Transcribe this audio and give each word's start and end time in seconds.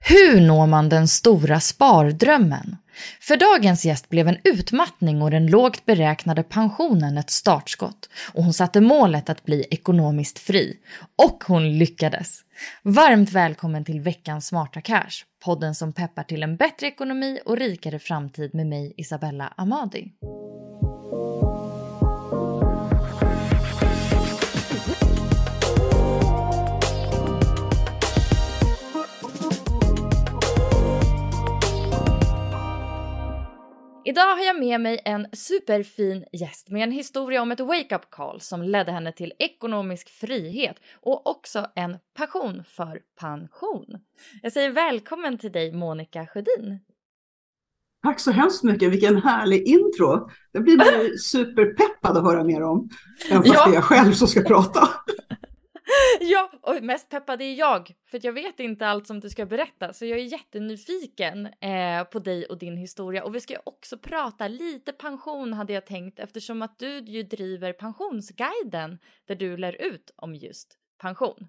Hur 0.00 0.40
når 0.40 0.66
man 0.66 0.88
den 0.88 1.08
stora 1.08 1.60
spardrömmen? 1.60 2.76
För 3.20 3.36
dagens 3.36 3.84
gäst 3.84 4.08
blev 4.08 4.28
en 4.28 4.38
utmattning 4.44 5.22
och 5.22 5.30
den 5.30 5.46
lågt 5.46 5.86
beräknade 5.86 6.42
pensionen 6.42 7.18
ett 7.18 7.30
startskott 7.30 8.08
och 8.32 8.44
hon 8.44 8.52
satte 8.52 8.80
målet 8.80 9.30
att 9.30 9.44
bli 9.44 9.66
ekonomiskt 9.70 10.38
fri. 10.38 10.76
Och 11.16 11.44
hon 11.46 11.78
lyckades! 11.78 12.40
Varmt 12.82 13.32
välkommen 13.32 13.84
till 13.84 14.00
veckans 14.00 14.46
Smarta 14.46 14.80
Cash, 14.80 15.24
podden 15.44 15.74
som 15.74 15.92
peppar 15.92 16.22
till 16.22 16.42
en 16.42 16.56
bättre 16.56 16.86
ekonomi 16.86 17.40
och 17.44 17.56
rikare 17.56 17.98
framtid 17.98 18.54
med 18.54 18.66
mig 18.66 18.94
Isabella 18.96 19.52
Amadi. 19.56 20.12
Idag 34.08 34.36
har 34.36 34.44
jag 34.44 34.60
med 34.60 34.80
mig 34.80 35.00
en 35.04 35.26
superfin 35.32 36.24
gäst 36.32 36.70
med 36.70 36.82
en 36.82 36.92
historia 36.92 37.42
om 37.42 37.52
ett 37.52 37.60
wake-up 37.60 38.10
call 38.10 38.40
som 38.40 38.62
ledde 38.62 38.92
henne 38.92 39.12
till 39.12 39.32
ekonomisk 39.38 40.08
frihet 40.08 40.76
och 41.00 41.26
också 41.26 41.66
en 41.74 41.96
passion 42.16 42.64
för 42.64 43.00
pension. 43.20 43.86
Jag 44.42 44.52
säger 44.52 44.70
välkommen 44.70 45.38
till 45.38 45.52
dig 45.52 45.72
Monica 45.72 46.26
Sjödin. 46.26 46.78
Tack 48.02 48.20
så 48.20 48.30
hemskt 48.30 48.64
mycket, 48.64 48.92
vilken 48.92 49.22
härlig 49.22 49.68
intro. 49.68 50.30
Det 50.52 50.60
blir 50.60 50.76
man 50.76 51.18
superpeppad 51.18 52.16
att 52.16 52.24
höra 52.24 52.44
mer 52.44 52.62
om. 52.62 52.88
Även 53.30 53.42
fast 53.42 53.54
Ja. 53.54 53.64
det 53.66 53.70
är 53.70 53.74
jag 53.74 53.84
själv 53.84 54.12
som 54.12 54.28
ska 54.28 54.42
prata. 54.42 54.88
Ja, 56.20 56.50
och 56.62 56.82
mest 56.82 57.08
peppad 57.08 57.42
är 57.42 57.54
jag, 57.54 57.94
för 58.04 58.20
jag 58.22 58.32
vet 58.32 58.60
inte 58.60 58.86
allt 58.86 59.06
som 59.06 59.20
du 59.20 59.30
ska 59.30 59.46
berätta, 59.46 59.92
så 59.92 60.04
jag 60.04 60.18
är 60.18 60.22
jättenyfiken 60.22 61.46
eh, 61.46 62.04
på 62.04 62.18
dig 62.18 62.46
och 62.46 62.58
din 62.58 62.76
historia. 62.76 63.24
Och 63.24 63.34
vi 63.34 63.40
ska 63.40 63.56
också 63.64 63.98
prata 63.98 64.48
lite 64.48 64.92
pension 64.92 65.52
hade 65.52 65.72
jag 65.72 65.86
tänkt, 65.86 66.18
eftersom 66.18 66.62
att 66.62 66.78
du 66.78 66.98
ju 66.98 67.22
driver 67.22 67.72
Pensionsguiden, 67.72 68.98
där 69.24 69.34
du 69.34 69.56
lär 69.56 69.82
ut 69.82 70.10
om 70.16 70.34
just 70.34 70.78
pension. 70.98 71.48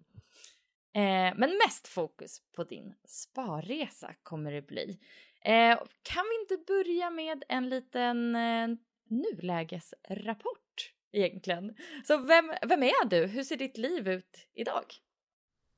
Eh, 0.96 1.34
men 1.36 1.60
mest 1.66 1.88
fokus 1.88 2.42
på 2.56 2.64
din 2.64 2.94
sparresa 3.08 4.14
kommer 4.24 4.52
det 4.52 4.68
bli. 4.68 5.00
Eh, 5.42 5.80
kan 6.02 6.26
vi 6.30 6.42
inte 6.42 6.66
börja 6.68 7.10
med 7.10 7.44
en 7.50 7.70
liten 7.70 8.36
eh, 8.36 8.68
nulägesrapport 9.10 10.69
egentligen? 11.14 11.72
Så 12.08 12.18
vem, 12.18 12.46
vem 12.68 12.84
är 12.84 13.10
du? 13.10 13.26
Hur 13.26 13.44
ser 13.44 13.58
ditt 13.58 13.78
liv 13.78 14.08
ut 14.08 14.48
idag? 14.56 14.84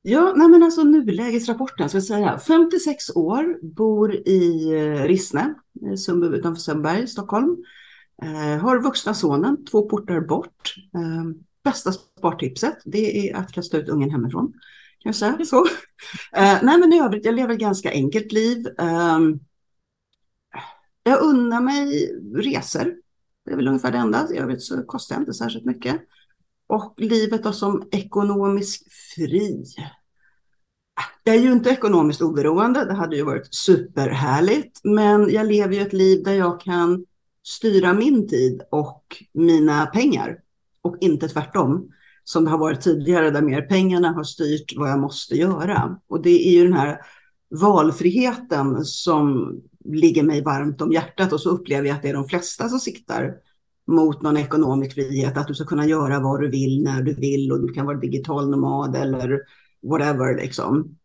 Ja, 0.02 0.34
nej 0.36 0.48
men 0.48 0.64
alltså 0.64 0.84
nulägesrapporten, 0.84 1.90
ska 1.90 1.96
jag 1.96 2.04
säga. 2.04 2.40
56 2.40 3.10
år, 3.16 3.60
bor 3.76 4.16
i 4.16 4.72
eh, 4.74 5.04
Rissne, 5.04 5.54
eh, 5.88 5.96
Sundby 5.96 6.38
utanför 6.38 6.62
Sundberg, 6.62 7.08
Stockholm. 7.08 7.64
Eh, 8.24 8.62
har 8.62 8.82
vuxna 8.82 9.14
sonen, 9.14 9.66
två 9.66 9.90
portar 9.90 10.20
bort. 10.22 10.76
Eh, 10.96 11.42
bästa 11.64 11.92
spartipset, 11.92 12.78
det 12.86 13.30
är 13.30 13.36
att 13.36 13.52
kasta 13.52 13.78
ut 13.78 13.90
ungen 13.90 14.10
hemifrån. 14.10 14.54
Kan 15.00 15.10
jag 15.10 15.16
säga 15.16 15.46
så. 15.46 15.66
Eh, 16.34 16.60
nej 16.64 16.80
men 16.80 16.94
i 16.94 17.02
övrigt, 17.02 17.26
jag 17.26 17.36
lever 17.36 17.54
ett 17.54 17.60
ganska 17.60 17.92
enkelt 17.92 18.32
liv. 18.32 18.68
Eh, 18.80 19.20
jag 21.04 21.22
unnar 21.22 21.62
mig 21.62 22.12
resor. 22.36 23.01
Det 23.46 23.52
är 23.52 23.56
väl 23.56 23.68
ungefär 23.68 23.92
det 23.92 23.98
enda. 23.98 24.28
I 24.34 24.38
övrigt 24.38 24.64
så 24.64 24.84
kostar 24.84 25.16
jag 25.16 25.22
inte 25.22 25.34
särskilt 25.34 25.66
mycket. 25.66 26.02
Och 26.68 26.94
livet 26.98 27.44
då 27.44 27.54
som 27.54 27.88
ekonomisk 27.92 28.88
fri. 29.16 29.64
Jag 31.24 31.36
är 31.36 31.40
ju 31.40 31.52
inte 31.52 31.70
ekonomiskt 31.70 32.22
oberoende, 32.22 32.86
det 32.86 32.94
hade 32.94 33.16
ju 33.16 33.24
varit 33.24 33.56
superhärligt. 33.56 34.80
Men 34.84 35.30
jag 35.30 35.48
lever 35.48 35.76
ju 35.76 35.82
ett 35.82 35.94
liv 35.94 36.24
där 36.24 36.34
jag 36.34 36.62
kan 36.62 37.06
styra 37.44 37.94
min 37.94 38.28
tid 38.28 38.62
och 38.72 39.24
mina 39.34 39.86
pengar. 39.86 40.38
Och 40.82 40.98
inte 41.00 41.28
tvärtom, 41.28 41.90
som 42.24 42.44
det 42.44 42.50
har 42.50 42.58
varit 42.58 42.82
tidigare, 42.82 43.32
där 43.32 43.42
mer 43.42 43.62
pengarna 43.62 44.12
har 44.12 44.24
styrt 44.24 44.74
vad 44.78 44.90
jag 44.90 45.00
måste 45.00 45.36
göra. 45.36 46.00
Och 46.08 46.22
det 46.22 46.48
är 46.48 46.52
ju 46.52 46.64
den 46.64 46.74
här 46.74 46.98
valfriheten 47.50 48.86
som 48.86 49.56
ligger 49.86 50.24
mig 50.24 50.44
varmt 50.44 50.82
om 50.82 50.92
hjärtat. 50.92 51.34
Och 51.34 51.42
så 51.42 51.50
upplever 51.50 51.88
jag 51.88 51.96
att 51.96 52.02
det 52.02 52.10
är 52.10 52.14
de 52.14 52.28
flesta 52.28 52.70
som 52.70 52.80
siktar 52.80 53.34
mot 53.88 54.22
någon 54.22 54.38
ekonomisk 54.38 54.94
frihet, 54.94 55.38
att 55.38 55.48
du 55.48 55.56
ska 55.56 55.66
kunna 55.66 55.88
göra 55.88 56.20
vad 56.20 56.42
du 56.42 56.50
vill 56.50 56.84
när 56.84 57.02
du 57.02 57.14
vill 57.14 57.52
och 57.52 57.68
du 57.68 57.74
kan 57.74 57.86
vara 57.86 57.98
digital 57.98 58.50
nomad 58.50 58.96
eller 58.96 59.40
whatever 59.82 60.36
liksom. 60.36 60.96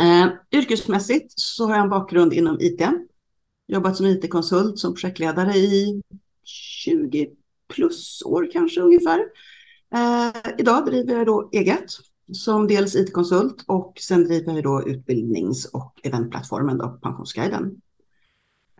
Eh, 0.00 0.58
yrkesmässigt 0.58 1.32
så 1.36 1.66
har 1.66 1.74
jag 1.74 1.82
en 1.82 1.90
bakgrund 1.90 2.32
inom 2.32 2.60
IT. 2.60 2.82
Jobbat 3.68 3.96
som 3.96 4.06
IT-konsult, 4.06 4.78
som 4.78 4.94
projektledare 4.94 5.52
i 5.56 6.02
20 6.44 7.30
plus 7.74 8.22
år 8.24 8.48
kanske 8.52 8.80
ungefär. 8.80 9.20
Eh, 9.94 10.52
idag 10.58 10.86
driver 10.86 11.14
jag 11.14 11.26
då 11.26 11.48
eget 11.52 11.90
som 12.32 12.66
dels 12.66 12.96
IT-konsult 12.96 13.64
och 13.66 13.98
sen 14.00 14.24
driver 14.24 14.54
jag 14.54 14.64
då 14.64 14.88
utbildnings 14.88 15.64
och 15.64 16.00
eventplattformen 16.02 16.78
då, 16.78 16.98
Pensionsguiden. 17.02 17.80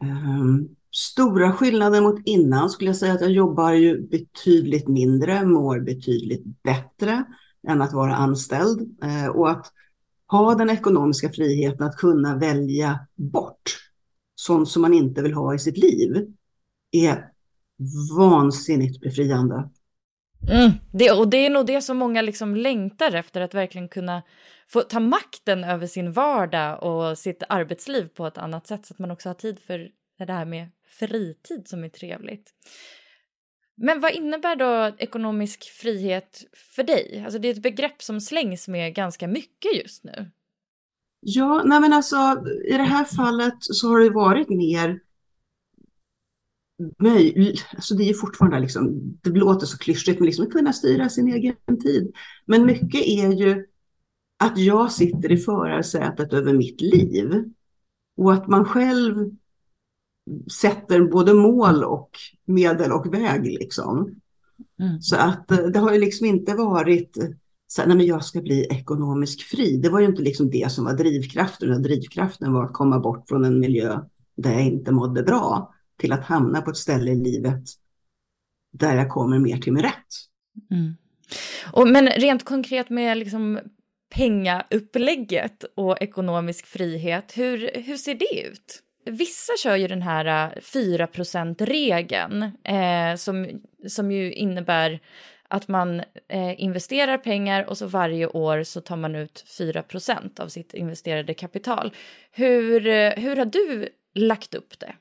Um, 0.00 0.68
stora 0.90 1.52
skillnader 1.52 2.00
mot 2.00 2.20
innan 2.24 2.70
skulle 2.70 2.90
jag 2.90 2.96
säga 2.96 3.12
att 3.12 3.20
jag 3.20 3.30
jobbar 3.30 3.72
ju 3.72 4.08
betydligt 4.08 4.88
mindre, 4.88 5.44
mår 5.44 5.80
betydligt 5.80 6.62
bättre 6.62 7.24
än 7.68 7.82
att 7.82 7.92
vara 7.92 8.14
anställd 8.14 8.98
ehm, 9.02 9.30
och 9.30 9.50
att 9.50 9.72
ha 10.28 10.54
den 10.54 10.70
ekonomiska 10.70 11.32
friheten 11.32 11.86
att 11.86 11.96
kunna 11.96 12.36
välja 12.36 13.06
bort 13.14 13.76
sånt 14.34 14.68
som 14.68 14.82
man 14.82 14.94
inte 14.94 15.22
vill 15.22 15.34
ha 15.34 15.54
i 15.54 15.58
sitt 15.58 15.76
liv 15.76 16.26
är 16.90 17.28
vansinnigt 18.18 19.00
befriande. 19.00 19.70
Mm, 20.50 20.70
det, 20.92 21.10
och 21.10 21.28
det 21.28 21.46
är 21.46 21.50
nog 21.50 21.66
det 21.66 21.82
som 21.82 21.96
många 21.96 22.22
liksom 22.22 22.56
längtar 22.56 23.14
efter, 23.14 23.40
att 23.40 23.54
verkligen 23.54 23.88
kunna 23.88 24.22
få 24.68 24.80
ta 24.80 25.00
makten 25.00 25.64
över 25.64 25.86
sin 25.86 26.12
vardag 26.12 26.82
och 26.82 27.18
sitt 27.18 27.42
arbetsliv 27.48 28.08
på 28.08 28.26
ett 28.26 28.38
annat 28.38 28.66
sätt 28.66 28.86
så 28.86 28.94
att 28.94 28.98
man 28.98 29.10
också 29.10 29.28
har 29.28 29.34
tid 29.34 29.58
för 29.58 29.90
det 30.18 30.32
här 30.32 30.44
med 30.44 30.68
fritid 30.86 31.68
som 31.68 31.84
är 31.84 31.88
trevligt. 31.88 32.54
Men 33.76 34.00
vad 34.00 34.12
innebär 34.12 34.56
då 34.56 34.96
ekonomisk 34.98 35.64
frihet 35.64 36.44
för 36.74 36.82
dig? 36.82 37.22
Alltså 37.24 37.38
det 37.38 37.48
är 37.48 37.52
ett 37.52 37.62
begrepp 37.62 38.02
som 38.02 38.20
slängs 38.20 38.68
med 38.68 38.94
ganska 38.94 39.28
mycket 39.28 39.76
just 39.76 40.04
nu. 40.04 40.30
Ja, 41.20 41.62
nej 41.64 41.80
men 41.80 41.92
alltså 41.92 42.16
i 42.68 42.72
det 42.72 42.82
här 42.82 43.04
fallet 43.04 43.54
så 43.60 43.88
har 43.88 44.00
det 44.00 44.10
varit 44.10 44.48
mer 44.48 45.00
möjligt, 47.02 47.66
alltså 47.74 47.94
det 47.94 48.10
är 48.10 48.14
fortfarande 48.14 48.60
liksom, 48.60 49.00
det 49.22 49.30
låter 49.30 49.66
så 49.66 49.78
klyschigt, 49.78 50.18
men 50.18 50.26
liksom 50.26 50.46
att 50.46 50.52
kunna 50.52 50.72
styra 50.72 51.08
sin 51.08 51.28
egen 51.28 51.80
tid. 51.82 52.12
Men 52.46 52.66
mycket 52.66 53.00
är 53.00 53.32
ju 53.32 53.66
att 54.38 54.58
jag 54.58 54.92
sitter 54.92 55.32
i 55.32 55.36
förarsätet 55.36 56.32
över 56.32 56.52
mitt 56.52 56.80
liv. 56.80 57.44
Och 58.16 58.32
att 58.32 58.48
man 58.48 58.64
själv 58.64 59.30
sätter 60.60 61.00
både 61.00 61.34
mål 61.34 61.84
och 61.84 62.10
medel 62.44 62.92
och 62.92 63.14
väg 63.14 63.44
liksom. 63.44 64.20
Mm. 64.80 65.00
Så 65.00 65.16
att 65.16 65.50
eh, 65.50 65.58
det 65.58 65.78
har 65.78 65.92
ju 65.92 66.00
liksom 66.00 66.26
inte 66.26 66.54
varit 66.54 67.18
så 67.66 67.80
här, 67.80 67.88
nej 67.88 67.96
men 67.96 68.06
jag 68.06 68.24
ska 68.24 68.40
bli 68.40 68.64
ekonomisk 68.64 69.42
fri. 69.42 69.76
Det 69.76 69.88
var 69.88 70.00
ju 70.00 70.06
inte 70.06 70.22
liksom 70.22 70.50
det 70.50 70.72
som 70.72 70.84
var 70.84 70.94
drivkraften. 70.94 71.68
Den 71.68 71.82
drivkraften 71.82 72.52
var 72.52 72.64
att 72.64 72.72
komma 72.72 72.98
bort 72.98 73.28
från 73.28 73.44
en 73.44 73.60
miljö 73.60 74.00
där 74.36 74.52
jag 74.52 74.62
inte 74.62 74.92
mådde 74.92 75.22
bra 75.22 75.74
till 75.98 76.12
att 76.12 76.24
hamna 76.24 76.62
på 76.62 76.70
ett 76.70 76.76
ställe 76.76 77.10
i 77.10 77.14
livet 77.14 77.62
där 78.72 78.96
jag 78.96 79.10
kommer 79.10 79.38
mer 79.38 79.58
till 79.58 79.72
min 79.72 79.82
rätt. 79.82 79.92
Mm. 80.70 80.96
Och, 81.72 81.88
men 81.88 82.06
rent 82.06 82.44
konkret 82.44 82.90
med 82.90 83.18
liksom 83.18 83.58
pengaupplägget 84.14 85.64
och 85.74 86.02
ekonomisk 86.02 86.66
frihet, 86.66 87.32
hur, 87.36 87.70
hur 87.74 87.96
ser 87.96 88.14
det 88.14 88.46
ut? 88.46 88.82
Vissa 89.04 89.52
kör 89.62 89.76
ju 89.76 89.88
den 89.88 90.02
här 90.02 90.24
eh, 90.24 90.50
4-regeln 90.60 92.42
eh, 92.64 93.16
som, 93.16 93.60
som 93.88 94.12
ju 94.12 94.32
innebär 94.32 95.00
att 95.48 95.68
man 95.68 96.00
eh, 96.28 96.60
investerar 96.60 97.18
pengar 97.18 97.68
och 97.70 97.78
så 97.78 97.86
varje 97.86 98.26
år 98.26 98.62
så 98.62 98.80
tar 98.80 98.96
man 98.96 99.14
ut 99.14 99.44
4% 99.58 100.40
av 100.40 100.48
sitt 100.48 100.74
investerade 100.74 101.34
kapital. 101.34 101.92
Hur, 102.32 102.86
eh, 102.86 103.10
hur 103.10 103.36
har 103.36 103.44
du 103.44 103.88
lagt 104.14 104.54
upp 104.54 104.78
det? 104.78 104.94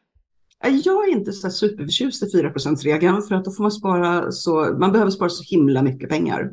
Eh, 0.65 0.75
jag 0.75 1.07
är 1.07 1.11
inte 1.11 1.31
så 1.31 1.49
superförtjust 1.49 2.23
i 2.23 2.37
4% 2.37 2.83
regeln 2.83 3.21
för 3.21 3.35
att 3.35 3.45
då 3.45 3.51
får 3.51 3.63
man 3.63 3.71
spara 3.71 4.31
så, 4.31 4.75
man 4.79 4.91
behöver 4.91 5.11
spara 5.11 5.29
så 5.29 5.43
himla 5.43 5.81
mycket 5.81 6.09
pengar. 6.09 6.51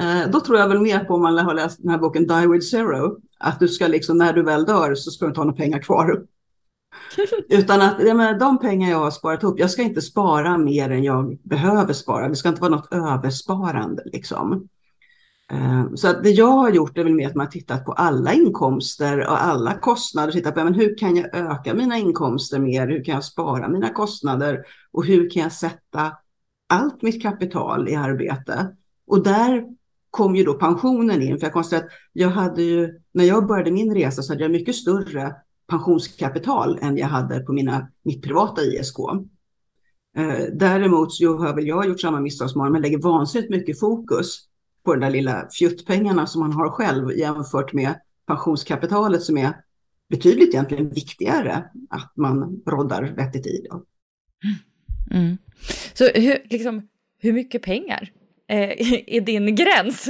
Eh, 0.00 0.30
då 0.30 0.40
tror 0.40 0.58
jag 0.58 0.68
väl 0.68 0.80
mer 0.80 1.04
på 1.04 1.14
om 1.14 1.22
man 1.22 1.38
har 1.38 1.54
läst 1.54 1.82
den 1.82 1.90
här 1.90 1.98
boken 1.98 2.26
Die 2.26 2.46
with 2.46 2.66
Zero, 2.66 3.16
att 3.38 3.60
du 3.60 3.68
ska 3.68 3.86
liksom 3.86 4.18
när 4.18 4.32
du 4.32 4.42
väl 4.42 4.64
dör 4.64 4.94
så 4.94 5.10
ska 5.10 5.24
du 5.24 5.28
inte 5.28 5.40
ha 5.40 5.44
några 5.44 5.56
pengar 5.56 5.78
kvar. 5.78 6.22
Utan 7.48 7.80
att 7.82 7.96
ja, 8.06 8.14
men 8.14 8.38
de 8.38 8.58
pengar 8.58 8.90
jag 8.90 8.98
har 8.98 9.10
sparat 9.10 9.42
ihop, 9.42 9.58
jag 9.58 9.70
ska 9.70 9.82
inte 9.82 10.02
spara 10.02 10.58
mer 10.58 10.90
än 10.90 11.04
jag 11.04 11.38
behöver 11.42 11.92
spara. 11.92 12.28
Det 12.28 12.36
ska 12.36 12.48
inte 12.48 12.60
vara 12.60 12.70
något 12.70 12.92
översparande 12.92 14.02
liksom. 14.04 14.68
Eh, 15.52 15.94
så 15.94 16.08
att 16.08 16.22
det 16.22 16.30
jag 16.30 16.50
har 16.50 16.70
gjort 16.70 16.98
är 16.98 17.04
väl 17.04 17.14
mer 17.14 17.26
att 17.26 17.34
man 17.34 17.46
har 17.46 17.50
tittat 17.50 17.84
på 17.84 17.92
alla 17.92 18.32
inkomster 18.32 19.18
och 19.18 19.44
alla 19.44 19.74
kostnader. 19.74 20.32
Tittat 20.32 20.54
på 20.54 20.64
men 20.64 20.74
hur 20.74 20.98
kan 20.98 21.16
jag 21.16 21.34
öka 21.34 21.74
mina 21.74 21.98
inkomster 21.98 22.58
mer? 22.58 22.88
Hur 22.88 23.04
kan 23.04 23.14
jag 23.14 23.24
spara 23.24 23.68
mina 23.68 23.92
kostnader? 23.92 24.64
Och 24.92 25.04
hur 25.04 25.30
kan 25.30 25.42
jag 25.42 25.52
sätta 25.52 26.12
allt 26.68 27.02
mitt 27.02 27.22
kapital 27.22 27.88
i 27.88 27.94
arbete? 27.94 28.76
Och 29.06 29.22
där 29.22 29.64
kom 30.10 30.36
ju 30.36 30.44
då 30.44 30.54
pensionen 30.54 31.22
in. 31.22 31.38
För 31.38 31.46
jag 31.46 31.52
konstaterade 31.52 31.86
att 31.86 31.92
jag 32.12 32.28
hade 32.28 32.62
ju, 32.62 33.00
när 33.12 33.24
jag 33.24 33.46
började 33.46 33.70
min 33.70 33.94
resa 33.94 34.22
så 34.22 34.32
hade 34.32 34.42
jag 34.44 34.50
mycket 34.50 34.74
större 34.74 35.34
pensionskapital 35.68 36.78
än 36.82 36.96
jag 36.96 37.06
hade 37.06 37.40
på 37.40 37.52
mina, 37.52 37.88
mitt 38.02 38.22
privata 38.22 38.62
ISK. 38.62 38.98
Eh, 40.16 40.44
däremot 40.52 41.12
så 41.12 41.36
har 41.36 41.54
väl 41.54 41.66
jag 41.66 41.86
gjort 41.86 42.00
samma 42.00 42.20
misstag 42.20 42.50
som 42.50 42.72
men 42.72 42.82
lägger 42.82 42.98
vansinnigt 42.98 43.50
mycket 43.50 43.80
fokus 43.80 44.38
på 44.84 44.94
de 44.94 45.00
där 45.00 45.10
lilla 45.10 45.48
fjuttpengarna 45.58 46.26
som 46.26 46.40
man 46.40 46.52
har 46.52 46.70
själv 46.70 47.18
jämfört 47.18 47.72
med 47.72 47.94
pensionskapitalet 48.26 49.22
som 49.22 49.38
är 49.38 49.52
betydligt 50.08 50.48
egentligen 50.48 50.90
viktigare 50.90 51.64
att 51.90 52.12
man 52.16 52.62
roddar 52.66 53.02
vettigt 53.16 53.46
i. 53.46 53.66
Då. 53.70 53.84
Mm. 55.12 55.24
mm. 55.24 55.38
Så 55.94 56.04
hur, 56.04 56.48
liksom, 56.50 56.88
hur 57.18 57.32
mycket 57.32 57.62
pengar 57.62 58.12
eh, 58.50 59.14
är 59.16 59.20
din 59.20 59.54
gräns? 59.54 60.08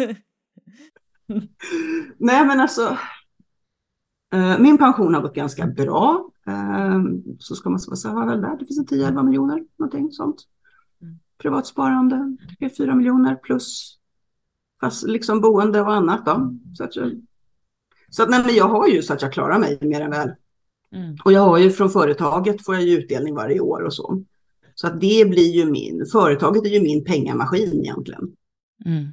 Nej 2.18 2.46
men 2.46 2.60
alltså, 2.60 2.98
eh, 4.32 4.58
min 4.58 4.78
pension 4.78 5.14
har 5.14 5.22
gått 5.22 5.34
ganska 5.34 5.66
bra. 5.66 6.30
Eh, 6.46 7.00
så 7.38 7.54
ska 7.54 7.70
man 7.70 7.80
säga, 7.80 8.14
har 8.14 8.26
väl 8.26 8.40
där, 8.40 8.56
det 8.58 8.66
finns 8.66 8.78
en 8.78 8.98
10-11 8.98 9.22
miljoner, 9.22 9.64
någonting 9.76 10.12
sånt. 10.12 10.42
Mm. 11.02 11.18
Privat 11.38 11.66
sparande, 11.66 12.36
4 12.78 12.94
miljoner 12.94 13.34
plus 13.34 13.96
fast 14.80 15.06
liksom 15.06 15.40
boende 15.40 15.80
och 15.80 15.92
annat. 15.92 16.26
Då. 16.26 16.58
Så 16.74 16.84
att, 16.84 16.96
jag, 16.96 17.12
så 18.10 18.22
att 18.22 18.30
nej, 18.30 18.56
jag 18.56 18.68
har 18.68 18.88
ju 18.88 19.02
så 19.02 19.12
att 19.12 19.22
jag 19.22 19.32
klarar 19.32 19.58
mig 19.58 19.78
mer 19.80 20.00
än 20.00 20.10
väl. 20.10 20.30
Mm. 20.92 21.16
Och 21.24 21.32
jag 21.32 21.40
har 21.40 21.58
ju 21.58 21.70
från 21.70 21.90
företaget 21.90 22.64
får 22.64 22.74
jag 22.74 22.84
ju 22.84 22.98
utdelning 22.98 23.34
varje 23.34 23.60
år 23.60 23.82
och 23.82 23.94
så. 23.94 24.24
Så 24.80 24.86
att 24.86 25.00
det 25.00 25.28
blir 25.28 25.50
ju 25.52 25.70
min, 25.70 26.06
företaget 26.12 26.64
är 26.64 26.68
ju 26.68 26.80
min 26.80 27.04
pengamaskin 27.04 27.80
egentligen. 27.80 28.36
Mm. 28.84 29.08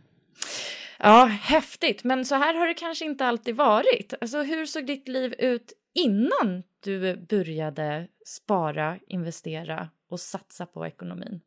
Ja, 1.00 1.26
häftigt. 1.26 2.04
Men 2.04 2.26
så 2.26 2.36
här 2.36 2.54
har 2.54 2.68
det 2.68 2.74
kanske 2.74 3.06
inte 3.06 3.26
alltid 3.26 3.56
varit. 3.56 4.14
Alltså, 4.22 4.42
hur 4.42 4.66
såg 4.66 4.86
ditt 4.86 5.08
liv 5.08 5.34
ut 5.40 5.74
innan 5.94 6.64
du 6.84 7.26
började 7.30 8.08
spara, 8.26 8.98
investera 9.08 9.90
och 10.10 10.20
satsa 10.20 10.66
på 10.66 10.88
ekonomin? 10.88 11.42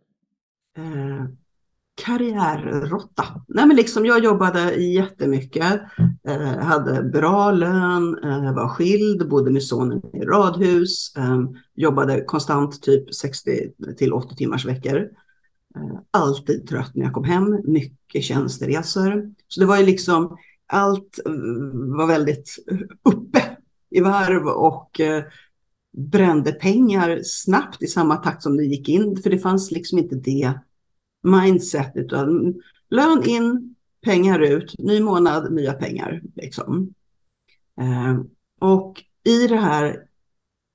Karriärrotta. 2.04 3.24
Nej, 3.48 3.66
men 3.66 3.76
liksom 3.76 4.06
jag 4.06 4.24
jobbade 4.24 4.74
jättemycket, 4.74 5.80
eh, 6.28 6.58
hade 6.58 7.02
bra 7.02 7.50
lön, 7.50 8.18
eh, 8.24 8.54
var 8.54 8.68
skild, 8.68 9.28
bodde 9.28 9.50
med 9.50 9.62
sonen 9.62 10.02
i 10.12 10.20
radhus, 10.20 11.16
eh, 11.16 11.40
jobbade 11.74 12.24
konstant 12.24 12.82
typ 12.82 13.14
60 13.14 13.70
till 13.98 14.12
80 14.12 14.36
timmars 14.36 14.64
veckor. 14.64 14.96
Eh, 15.76 16.00
alltid 16.10 16.68
trött 16.68 16.94
när 16.94 17.04
jag 17.04 17.14
kom 17.14 17.24
hem, 17.24 17.60
mycket 17.64 18.24
tjänsteresor. 18.24 19.30
Så 19.48 19.60
det 19.60 19.66
var 19.66 19.78
ju 19.78 19.86
liksom, 19.86 20.36
allt 20.66 21.18
eh, 21.26 21.32
var 21.96 22.06
väldigt 22.06 22.56
uppe 23.04 23.42
i 23.90 24.00
varv 24.00 24.46
och 24.46 25.00
eh, 25.00 25.24
brände 25.96 26.52
pengar 26.52 27.20
snabbt 27.24 27.82
i 27.82 27.86
samma 27.86 28.16
takt 28.16 28.42
som 28.42 28.56
det 28.56 28.64
gick 28.64 28.88
in, 28.88 29.16
för 29.16 29.30
det 29.30 29.38
fanns 29.38 29.70
liksom 29.70 29.98
inte 29.98 30.14
det 30.14 30.58
mindset, 31.22 31.92
utan 31.94 32.54
lön 32.90 33.24
in, 33.24 33.74
pengar 34.04 34.40
ut, 34.40 34.74
ny 34.78 35.00
månad, 35.00 35.52
nya 35.52 35.72
pengar. 35.72 36.22
Liksom. 36.34 36.94
Eh, 37.80 38.20
och 38.60 39.04
i 39.24 39.46
det 39.46 39.56
här 39.56 40.06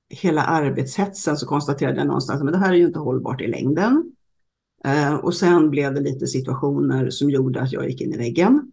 hela 0.09 0.43
arbetshetsen 0.43 1.37
så 1.37 1.47
konstaterade 1.47 1.97
jag 1.97 2.07
någonstans 2.07 2.41
att 2.41 2.51
det 2.51 2.57
här 2.57 2.73
är 2.73 2.77
ju 2.77 2.85
inte 2.85 2.99
hållbart 2.99 3.41
i 3.41 3.47
längden. 3.47 4.11
Eh, 4.85 5.15
och 5.15 5.35
sen 5.35 5.69
blev 5.69 5.93
det 5.93 6.01
lite 6.01 6.27
situationer 6.27 7.09
som 7.09 7.29
gjorde 7.29 7.61
att 7.61 7.71
jag 7.71 7.89
gick 7.89 8.01
in 8.01 8.13
i 8.13 8.17
väggen 8.17 8.71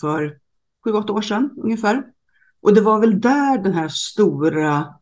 för 0.00 0.38
sju, 0.84 0.92
åtta 0.92 1.12
år 1.12 1.22
sedan 1.22 1.50
ungefär. 1.56 2.02
Och 2.60 2.74
det 2.74 2.80
var 2.80 3.00
väl 3.00 3.20
där 3.20 3.58
den 3.58 3.72
här 3.72 3.88
stora 3.88 4.94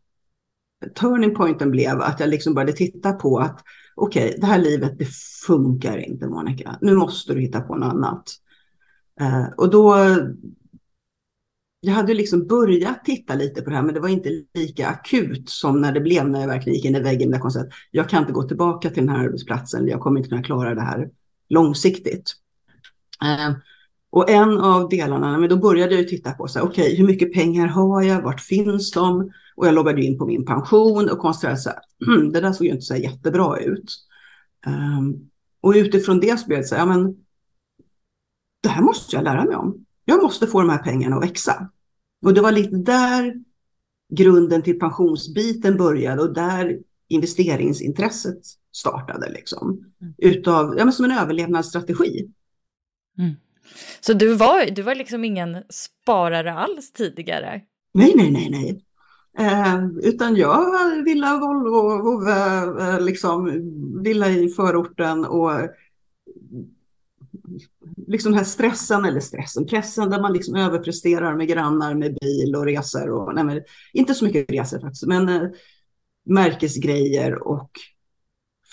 turning 1.01 1.35
pointen 1.35 1.71
blev, 1.71 2.01
att 2.01 2.21
jag 2.21 2.29
liksom 2.29 2.55
började 2.55 2.73
titta 2.73 3.13
på 3.13 3.39
att 3.39 3.63
okej, 3.97 4.29
okay, 4.29 4.41
det 4.41 4.47
här 4.47 4.59
livet, 4.59 4.99
det 4.99 5.09
funkar 5.47 5.99
inte 5.99 6.27
Monica. 6.27 6.79
Nu 6.81 6.95
måste 6.95 7.35
du 7.35 7.41
hitta 7.41 7.61
på 7.61 7.75
något 7.75 7.93
annat. 7.93 8.31
Eh, 9.21 9.47
och 9.57 9.71
då, 9.71 9.97
jag 11.81 11.93
hade 11.93 12.15
liksom 12.15 12.47
börjat 12.47 13.05
titta 13.05 13.35
lite 13.35 13.63
på 13.63 13.71
det 13.71 13.77
här, 13.77 13.83
men 13.83 13.95
det 13.95 14.01
var 14.01 14.09
inte 14.09 14.43
lika 14.55 14.89
akut 14.89 15.49
som 15.51 15.81
när 15.81 15.93
det 15.93 16.01
blev 16.01 16.29
när 16.29 16.41
jag 16.41 16.49
verkligen 16.49 16.77
gick 16.77 16.85
in 16.85 16.97
i 16.97 17.01
väggen. 17.01 17.31
Där 17.31 17.39
jag 17.39 17.47
att 17.67 17.73
jag 17.91 18.09
kan 18.09 18.21
inte 18.21 18.33
gå 18.33 18.43
tillbaka 18.43 18.91
till 18.91 19.07
den 19.07 19.17
här 19.17 19.25
arbetsplatsen. 19.25 19.89
Jag 19.89 20.01
kommer 20.01 20.21
inte 20.21 20.29
kunna 20.29 20.43
klara 20.43 20.75
det 20.75 20.81
här 20.81 21.11
långsiktigt. 21.49 22.33
Eh, 23.23 23.55
och 24.17 24.31
en 24.31 24.59
av 24.59 24.89
delarna, 24.89 25.39
men 25.39 25.49
då 25.49 25.57
började 25.57 25.95
jag 25.95 26.09
titta 26.09 26.33
på 26.33 26.49
så 26.49 26.59
här, 26.59 26.67
okej, 26.67 26.85
okay, 26.85 26.97
hur 26.97 27.07
mycket 27.07 27.33
pengar 27.33 27.67
har 27.67 28.03
jag? 28.03 28.23
Vart 28.23 28.41
finns 28.41 28.91
de? 28.91 29.31
Och 29.57 29.67
jag 29.67 29.75
loggade 29.75 30.05
in 30.05 30.19
på 30.19 30.27
min 30.27 30.45
pension 30.45 31.11
och 31.11 31.19
konstaterade 31.19 31.59
så 31.59 31.71
här, 31.71 31.79
mm, 32.07 32.33
det 32.33 32.41
där 32.41 32.53
såg 32.53 32.67
ju 32.67 32.73
inte 32.73 32.85
så 32.85 32.97
jättebra 32.97 33.59
ut. 33.59 33.97
Um, 34.67 35.31
och 35.61 35.73
utifrån 35.77 36.21
det 36.21 36.41
så 36.41 36.47
blev 36.47 36.59
det 36.59 36.65
så 36.65 36.75
här, 36.75 36.83
ja 36.83 36.87
men 36.87 37.17
det 38.63 38.69
här 38.69 38.83
måste 38.83 39.17
jag 39.17 39.25
lära 39.25 39.45
mig 39.45 39.57
om. 39.57 39.87
Jag 40.05 40.23
måste 40.23 40.47
få 40.47 40.61
de 40.61 40.71
här 40.71 40.83
pengarna 40.83 41.17
att 41.17 41.23
växa. 41.23 41.71
Och 42.25 42.35
det 42.35 42.41
var 42.41 42.53
lite 42.53 42.77
där 42.77 43.35
grunden 44.13 44.63
till 44.63 44.79
pensionsbiten 44.79 45.77
började 45.77 46.23
och 46.23 46.35
där 46.35 46.79
investeringsintresset 47.09 48.41
startade 48.73 49.33
liksom. 49.33 49.93
Mm. 50.01 50.15
Utav, 50.19 50.75
ja 50.79 50.85
men 50.85 50.93
som 50.93 51.05
en 51.05 51.19
överlevnadsstrategi. 51.19 52.31
Mm. 53.19 53.35
Så 54.01 54.13
du 54.13 54.35
var, 54.35 54.71
du 54.71 54.83
var 54.83 54.95
liksom 54.95 55.25
ingen 55.25 55.63
sparare 55.69 56.53
alls 56.53 56.93
tidigare? 56.93 57.61
Nej, 57.95 58.13
nej, 58.17 58.31
nej, 58.31 58.51
nej. 58.51 58.81
Eh, 59.39 59.87
utan 60.03 60.37
jag 60.37 61.05
villa, 61.05 61.39
Volvo, 61.39 62.03
Vove, 62.03 62.33
eh, 62.81 63.01
liksom 63.01 63.51
villa 64.03 64.31
i 64.31 64.49
förorten 64.49 65.25
och 65.25 65.51
liksom 68.07 68.33
den 68.33 68.39
här 68.39 68.45
stressen, 68.45 69.05
eller 69.05 69.21
stressen, 69.21 69.67
pressen 69.67 70.11
där 70.11 70.21
man 70.21 70.33
liksom 70.33 70.55
överpresterar 70.55 71.37
med 71.37 71.49
grannar, 71.49 71.95
med 71.95 72.17
bil 72.21 72.55
och 72.57 72.65
resor. 72.65 73.11
Och, 73.11 73.35
nej, 73.35 73.45
men, 73.45 73.63
inte 73.93 74.15
så 74.15 74.25
mycket 74.25 74.51
resor 74.51 74.81
faktiskt, 74.81 75.07
men 75.07 75.29
eh, 75.29 75.49
märkesgrejer 76.25 77.49
och 77.49 77.71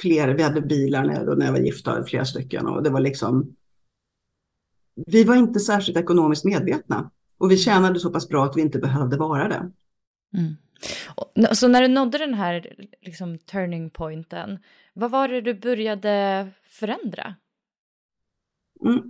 fler, 0.02 0.28
vi 0.28 0.44
hade 0.44 0.62
bilar 0.62 1.06
när, 1.06 1.36
när 1.36 1.46
jag 1.46 1.54
var 1.54 1.60
gift, 1.60 1.88
flera 2.08 2.26
stycken 2.26 2.68
och 2.68 2.84
det 2.84 2.90
var 2.90 3.00
liksom 3.00 3.56
vi 4.96 5.24
var 5.24 5.36
inte 5.36 5.60
särskilt 5.60 5.98
ekonomiskt 5.98 6.46
medvetna. 6.46 7.12
Och 7.38 7.52
vi 7.52 7.58
tjänade 7.58 8.00
så 8.00 8.10
pass 8.10 8.30
bra 8.30 8.46
att 8.46 8.58
vi 8.58 8.62
inte 8.62 8.80
behövde 8.80 9.18
vara 9.18 9.48
det. 9.48 9.72
Mm. 10.38 10.56
Och, 11.16 11.58
så 11.58 11.68
när 11.68 11.82
du 11.82 11.88
nådde 11.88 12.18
den 12.18 12.34
här 12.34 12.76
liksom, 13.02 13.38
turning 13.38 13.90
pointen, 13.90 14.60
vad 14.94 15.12
var 15.12 15.28
det 15.28 15.42
du 15.42 15.54
började 15.54 16.48
förändra? 16.64 17.36
Mm. 18.86 19.02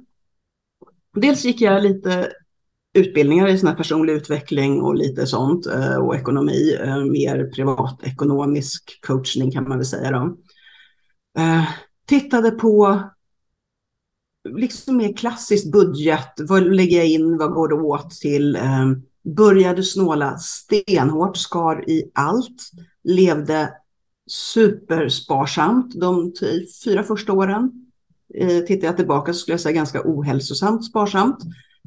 Dels 1.14 1.46
gick 1.46 1.62
jag 1.62 1.84
lite 1.84 2.32
utbildningar 2.94 3.48
i 3.48 3.58
sån 3.58 3.70
här 3.70 3.76
personlig 3.76 4.14
utveckling 4.14 4.82
och 4.82 4.96
lite 4.96 5.28
sånt 5.28 5.66
eh, 5.66 5.96
och 5.96 6.16
ekonomi, 6.16 6.78
eh, 6.82 7.04
mer 7.04 7.46
privatekonomisk 7.46 9.00
coachning 9.02 9.52
kan 9.52 9.70
man 9.70 9.78
väl 9.78 9.86
säga 9.86 10.12
då. 10.12 10.38
Eh, 11.38 11.70
tittade 12.06 12.52
på 12.52 13.04
liksom 14.50 14.98
mer 14.98 15.14
klassiskt 15.14 15.72
budget, 15.72 16.34
vad 16.38 16.64
lägger 16.76 16.98
jag 16.98 17.08
in, 17.08 17.38
vad 17.38 17.52
går 17.52 17.68
det 17.68 17.76
åt 17.76 18.12
till? 18.12 18.58
Började 19.24 19.84
snåla 19.84 20.38
stenhårt, 20.38 21.38
skar 21.38 21.90
i 21.90 22.12
allt, 22.14 22.72
levde 23.04 23.74
supersparsamt 24.28 26.00
de 26.00 26.34
fyra 26.86 27.04
första 27.04 27.34
åren. 27.34 27.72
Tittar 28.68 28.88
jag 28.88 28.98
tillbaka 28.98 29.34
så 29.34 29.40
skulle 29.40 29.54
jag 29.54 29.62
säga 29.62 29.76
ganska 29.76 30.02
ohälsosamt 30.06 30.86
sparsamt. 30.86 31.38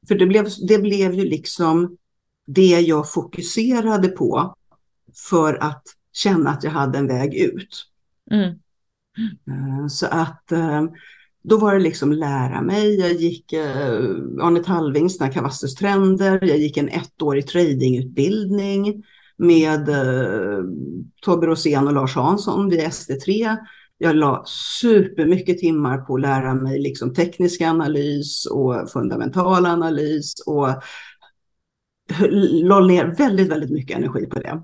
För 0.08 0.14
det 0.14 0.26
blev, 0.26 0.48
det 0.68 0.78
blev 0.78 1.14
ju 1.14 1.24
liksom 1.24 1.96
det 2.46 2.80
jag 2.80 3.12
fokuserade 3.12 4.08
på 4.08 4.54
för 5.28 5.54
att 5.62 5.82
känna 6.12 6.50
att 6.50 6.64
jag 6.64 6.70
hade 6.70 6.98
en 6.98 7.06
väg 7.06 7.34
ut. 7.34 7.84
Mm. 8.30 8.48
Eh, 9.48 9.86
så 9.88 10.06
att 10.06 10.52
eh, 10.52 10.84
då 11.48 11.58
var 11.58 11.74
det 11.74 11.80
liksom 11.80 12.12
lära 12.12 12.62
mig. 12.62 13.00
Jag 13.00 13.12
gick 13.12 13.52
eh, 13.52 14.00
Arne 14.42 14.64
Talvings 14.64 15.18
Kavastus 15.18 15.74
trender. 15.74 16.38
Jag 16.42 16.58
gick 16.58 16.76
en 16.76 16.88
ettårig 16.88 17.46
tradingutbildning 17.46 19.04
med 19.36 19.88
eh, 19.88 20.64
Tobbe 21.22 21.46
Rosén 21.46 21.86
och 21.86 21.92
Lars 21.92 22.14
Hansson 22.14 22.68
vid 22.68 22.80
SD3 22.80 23.56
jag 23.98 24.16
la 24.16 24.44
supermycket 24.80 25.58
timmar 25.58 25.98
på 25.98 26.14
att 26.14 26.20
lära 26.20 26.54
mig 26.54 26.80
liksom 26.80 27.14
teknisk 27.14 27.60
analys 27.60 28.46
och 28.46 28.90
fundamental 28.90 29.66
analys 29.66 30.34
och 30.46 30.68
la 32.62 32.80
ner 32.80 33.14
väldigt, 33.18 33.48
väldigt 33.48 33.70
mycket 33.70 33.96
energi 33.96 34.26
på 34.26 34.38
det. 34.38 34.62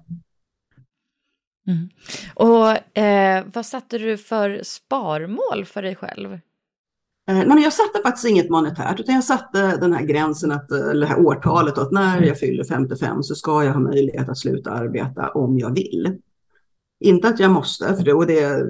Mm. 1.66 1.88
Och 2.34 2.98
eh, 2.98 3.44
vad 3.54 3.66
satte 3.66 3.98
du 3.98 4.18
för 4.18 4.60
sparmål 4.62 5.64
för 5.64 5.82
dig 5.82 5.96
själv? 5.96 6.38
Eh, 7.28 7.46
men 7.46 7.62
jag 7.62 7.72
satte 7.72 8.02
faktiskt 8.02 8.26
inget 8.26 8.50
monetärt, 8.50 9.00
utan 9.00 9.14
jag 9.14 9.24
satte 9.24 9.76
den 9.76 9.92
här 9.92 10.02
gränsen, 10.02 10.52
att, 10.52 10.72
eller 10.72 11.00
det 11.00 11.06
här 11.06 11.20
årtalet, 11.20 11.78
att 11.78 11.92
när 11.92 12.22
jag 12.22 12.38
fyller 12.38 12.64
55 12.64 13.22
så 13.22 13.34
ska 13.34 13.64
jag 13.64 13.72
ha 13.72 13.80
möjlighet 13.80 14.28
att 14.28 14.38
sluta 14.38 14.70
arbeta 14.70 15.28
om 15.28 15.58
jag 15.58 15.74
vill. 15.74 16.18
Inte 17.00 17.28
att 17.28 17.40
jag 17.40 17.50
måste, 17.50 17.96
för 17.96 18.04
det, 18.04 18.12
och 18.12 18.26
det 18.26 18.66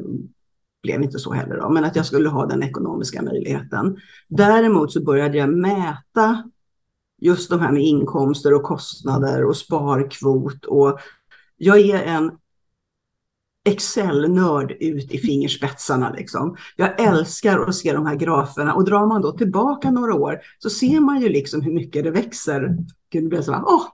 blev 0.83 1.03
inte 1.03 1.19
så 1.19 1.33
heller, 1.33 1.57
då, 1.57 1.71
men 1.71 1.85
att 1.85 1.97
jag 1.97 2.07
skulle 2.07 2.29
ha 2.29 2.47
den 2.47 2.63
ekonomiska 2.63 3.23
möjligheten. 3.23 3.97
Däremot 4.29 4.93
så 4.93 5.03
började 5.03 5.39
jag 5.39 5.49
mäta 5.49 6.51
just 7.21 7.51
de 7.51 7.61
här 7.61 7.73
med 7.73 7.83
inkomster 7.83 8.55
och 8.55 8.63
kostnader 8.63 9.45
och 9.45 9.57
sparkvot. 9.57 10.65
Och 10.65 10.99
jag 11.57 11.81
är 11.81 12.03
en 12.03 12.31
Excel-nörd 13.65 14.73
ut 14.81 15.13
i 15.13 15.19
fingerspetsarna. 15.19 16.13
Liksom. 16.13 16.57
Jag 16.77 17.01
älskar 17.01 17.59
att 17.59 17.75
se 17.75 17.93
de 17.93 18.07
här 18.07 18.17
graferna 18.17 18.75
och 18.75 18.85
drar 18.85 19.07
man 19.07 19.23
då 19.23 19.33
tillbaka 19.33 19.91
några 19.91 20.15
år 20.15 20.41
så 20.59 20.71
ser 20.71 21.01
man 21.01 21.21
ju 21.21 21.29
liksom 21.29 21.61
hur 21.61 21.73
mycket 21.73 22.05
det 22.05 22.11
växer. 22.11 22.77
Gud, 23.11 23.25
det 23.25 23.29
blir 23.29 23.43
så 23.43 23.53
här, 23.53 23.63
åh, 23.67 23.87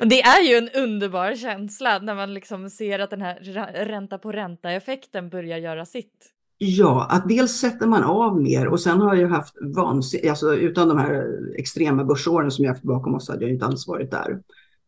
det 0.00 0.22
är 0.22 0.42
ju 0.42 0.56
en 0.56 0.82
underbar 0.82 1.34
känsla 1.34 1.98
när 1.98 2.14
man 2.14 2.34
liksom 2.34 2.70
ser 2.70 2.98
att 2.98 3.10
den 3.10 3.22
här 3.22 3.38
ränta 3.84 4.18
på 4.18 4.32
ränta 4.32 4.70
effekten 4.70 5.28
börjar 5.28 5.58
göra 5.58 5.86
sitt. 5.86 6.32
Ja, 6.58 7.06
att 7.10 7.28
dels 7.28 7.52
sätter 7.52 7.86
man 7.86 8.04
av 8.04 8.40
mer 8.40 8.68
och 8.68 8.80
sen 8.80 9.00
har 9.00 9.14
jag 9.14 9.28
haft 9.28 9.54
vansinnigt, 9.60 10.28
alltså 10.28 10.54
utan 10.54 10.88
de 10.88 10.98
här 10.98 11.38
extrema 11.58 12.04
börsåren 12.04 12.50
som 12.50 12.64
jag 12.64 12.72
haft 12.72 12.84
bakom 12.84 13.14
oss 13.14 13.28
hade 13.28 13.42
jag 13.42 13.50
inte 13.50 13.66
alls 13.66 13.88
varit 13.88 14.10
där. 14.10 14.40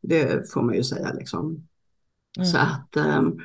Det 0.02 0.52
får 0.52 0.62
man 0.62 0.74
ju 0.74 0.82
säga 0.82 1.12
liksom. 1.12 1.68
Mm. 2.38 2.46
Så 2.46 2.58
att, 2.58 2.96
um, 2.96 3.38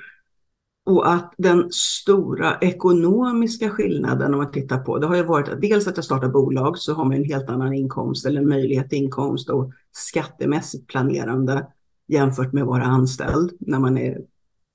och 0.86 1.14
att 1.14 1.34
den 1.38 1.72
stora 1.72 2.58
ekonomiska 2.62 3.70
skillnaden 3.70 4.34
om 4.34 4.40
man 4.40 4.52
tittar 4.52 4.78
på, 4.78 5.00
det 5.00 5.08
har 5.08 5.16
ju 5.16 5.24
varit 5.24 5.50
att 5.50 5.62
dels 5.62 5.88
att 5.88 5.98
jag 5.98 6.06
startar 6.06 6.30
bolag 6.30 6.78
så 6.78 6.94
har 6.94 7.06
man 7.06 7.14
en 7.14 7.24
helt 7.24 7.50
annan 7.50 7.74
inkomst 7.74 8.26
eller 8.26 8.42
möjlighet 8.42 8.90
till 8.90 8.98
inkomst 8.98 9.50
och 9.50 9.72
skattemässigt 9.92 10.88
planerande 10.88 11.68
jämfört 12.08 12.54
med 12.54 12.64
att 12.64 12.70
vara 12.70 12.84
anställd. 12.84 13.52
När 13.60 13.80
man 13.80 13.98
är 13.98 14.22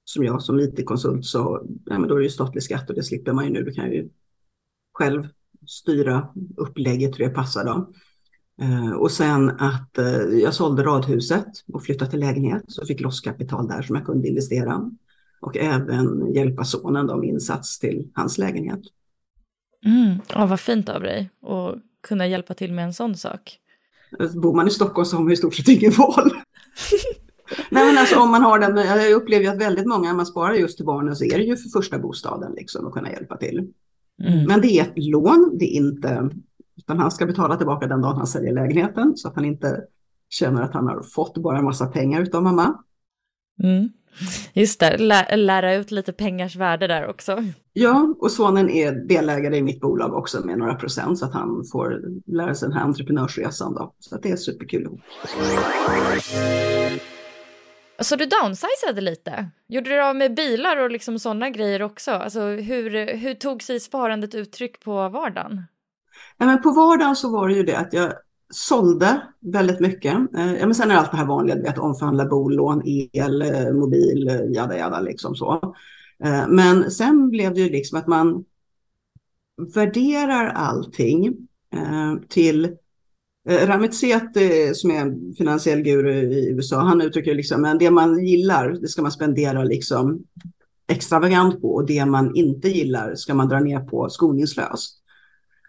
som 0.05 0.25
jag 0.25 0.43
som 0.43 0.61
IT-konsult 0.61 1.25
så 1.25 1.67
ja, 1.85 1.99
men 1.99 2.09
då 2.09 2.15
är 2.15 2.19
det 2.19 2.25
ju 2.25 2.31
statlig 2.31 2.63
skatt 2.63 2.91
och 2.91 2.97
det 2.97 3.03
slipper 3.03 3.33
man 3.33 3.45
ju 3.45 3.51
nu. 3.51 3.65
Du 3.65 3.73
kan 3.73 3.93
ju 3.93 4.09
själv 4.93 5.29
styra 5.67 6.29
upplägget 6.57 7.19
hur 7.19 7.25
det 7.25 7.31
passar 7.31 7.65
då. 7.65 7.93
Eh, 8.61 8.91
och 8.91 9.11
sen 9.11 9.51
att 9.51 9.99
eh, 9.99 10.23
jag 10.23 10.55
sålde 10.55 10.83
radhuset 10.83 11.47
och 11.73 11.83
flyttade 11.83 12.11
till 12.11 12.21
lägenhet 12.21 12.63
så 12.69 12.87
fick 12.87 13.01
loss 13.01 13.21
kapital 13.21 13.69
där 13.69 13.83
som 13.83 13.97
jag 13.97 14.07
kunde 14.07 14.29
investera 14.29 14.91
och 15.41 15.57
även 15.57 16.33
hjälpa 16.35 16.65
sonen 16.65 17.07
då 17.07 17.17
med 17.17 17.29
insats 17.29 17.79
till 17.79 18.11
hans 18.15 18.39
lägenhet. 18.39 18.81
Mm. 19.85 20.19
Ja, 20.29 20.47
vad 20.47 20.61
fint 20.61 20.89
av 20.89 21.03
dig 21.03 21.31
att 21.43 21.75
kunna 22.09 22.27
hjälpa 22.27 22.55
till 22.55 22.73
med 22.73 22.85
en 22.85 22.95
sån 22.95 23.15
sak. 23.15 23.59
Bor 24.35 24.55
man 24.55 24.69
i 24.69 24.71
Stockholm 24.71 25.05
så 25.05 25.17
har 25.17 25.25
man 25.25 25.33
i 25.33 25.37
stort 25.37 25.55
sett 25.55 25.69
ingen 25.69 25.93
val. 25.93 26.31
Nej 27.71 27.87
men 27.87 27.99
alltså 27.99 28.19
om 28.19 28.31
man 28.31 28.43
har 28.43 28.59
den, 28.59 28.77
jag 28.77 29.13
upplever 29.13 29.45
ju 29.45 29.51
att 29.51 29.61
väldigt 29.61 29.87
många, 29.87 30.15
man 30.15 30.27
sparar 30.27 30.55
just 30.55 30.77
till 30.77 30.87
barnen 30.87 31.17
så 31.17 31.25
är 31.25 31.39
det 31.39 31.45
ju 31.45 31.57
för 31.57 31.69
första 31.69 31.99
bostaden 31.99 32.53
liksom 32.53 32.87
att 32.87 32.93
kunna 32.93 33.11
hjälpa 33.11 33.37
till. 33.37 33.73
Mm. 34.23 34.45
Men 34.45 34.61
det 34.61 34.79
är 34.79 34.83
ett 34.83 34.93
lån, 34.97 35.57
det 35.59 35.65
är 35.65 35.77
inte, 35.77 36.31
utan 36.79 36.99
han 36.99 37.11
ska 37.11 37.27
betala 37.27 37.57
tillbaka 37.57 37.87
den 37.87 38.01
dagen 38.01 38.17
han 38.17 38.27
säljer 38.27 38.53
lägenheten 38.53 39.17
så 39.17 39.29
att 39.29 39.35
han 39.35 39.45
inte 39.45 39.81
känner 40.29 40.63
att 40.63 40.75
han 40.75 40.89
har 40.89 41.03
fått 41.03 41.39
bara 41.39 41.59
en 41.59 41.65
massa 41.65 41.87
pengar 41.87 42.23
utav 42.23 42.43
mamma. 42.43 42.79
Mm. 43.63 43.89
Just 44.53 44.81
det, 44.81 44.99
lä 44.99 45.37
lära 45.37 45.75
ut 45.75 45.91
lite 45.91 46.13
pengars 46.13 46.57
värde 46.57 46.87
där 46.87 47.07
också. 47.07 47.45
Ja, 47.73 48.15
och 48.19 48.31
sonen 48.31 48.71
är 48.71 48.93
delägare 48.93 49.57
i 49.57 49.63
mitt 49.63 49.81
bolag 49.81 50.15
också 50.15 50.47
med 50.47 50.59
några 50.59 50.75
procent 50.75 51.19
så 51.19 51.27
att 51.27 51.33
han 51.33 51.65
får 51.73 52.03
lära 52.27 52.55
sig 52.55 52.69
den 52.69 52.79
här 52.79 52.85
entreprenörsresan 52.85 53.75
då. 53.75 53.95
Så 53.99 54.15
att 54.15 54.23
det 54.23 54.31
är 54.31 54.37
superkul. 54.37 55.01
Så 58.01 58.17
du 58.17 58.27
downsizade 58.27 59.01
lite? 59.01 59.51
Gjorde 59.69 59.91
du 59.91 60.03
av 60.03 60.17
med 60.17 60.35
bilar 60.35 60.77
och 60.77 60.91
liksom 60.91 61.19
sådana 61.19 61.51
grejer 61.51 61.83
också? 61.83 62.11
Alltså 62.11 62.41
hur, 62.41 63.17
hur 63.17 63.35
tog 63.35 63.63
sig 63.63 63.81
sparandet 63.81 64.35
uttryck 64.35 64.81
på 64.81 65.09
vardagen? 65.09 65.63
Ja, 66.39 66.47
men 66.47 66.63
på 66.63 66.71
vardagen 66.71 67.17
så 67.17 67.31
var 67.31 67.49
det 67.49 67.55
ju 67.55 67.63
det 67.63 67.79
att 67.79 67.93
jag 67.93 68.13
sålde 68.51 69.23
väldigt 69.41 69.81
mycket. 69.81 70.15
Eh, 70.15 70.55
ja, 70.55 70.67
men 70.67 70.75
sen 70.75 70.91
är 70.91 70.95
allt 70.95 71.11
det 71.11 71.17
här 71.17 71.27
vanliga, 71.27 71.57
du 71.57 71.63
vet, 71.63 71.79
omförhandla 71.79 72.27
bolån, 72.27 72.83
el, 73.13 73.43
eh, 73.43 73.73
mobil, 73.73 74.29
eh, 74.29 74.53
jada 74.55 74.79
jada 74.79 75.01
liksom 75.01 75.35
så. 75.35 75.75
Men 76.49 76.91
sen 76.91 77.31
blev 77.31 77.55
det 77.55 77.61
ju 77.61 77.71
liksom 77.71 77.99
att 77.99 78.07
man 78.07 78.45
värderar 79.75 80.49
allting 80.49 81.37
till 82.29 82.77
Ramit 83.49 83.95
Sethi 83.95 84.75
som 84.75 84.91
är 84.91 85.01
en 85.01 85.35
finansiell 85.39 85.83
guru 85.83 86.13
i 86.13 86.51
USA, 86.51 86.81
han 86.81 87.01
uttrycker 87.01 87.35
liksom 87.35 87.65
att 87.65 87.79
det 87.79 87.91
man 87.91 88.27
gillar, 88.27 88.71
det 88.71 88.89
ska 88.89 89.03
man 89.03 89.13
spendera 89.13 89.65
liksom 89.65 90.25
extravagant 90.89 91.61
på 91.61 91.75
och 91.75 91.87
det 91.87 92.07
man 92.07 92.37
inte 92.37 92.69
gillar 92.69 93.15
ska 93.15 93.35
man 93.35 93.49
dra 93.49 93.61
ner 93.61 93.81
på 93.81 94.09
skoningslöst. 94.09 94.98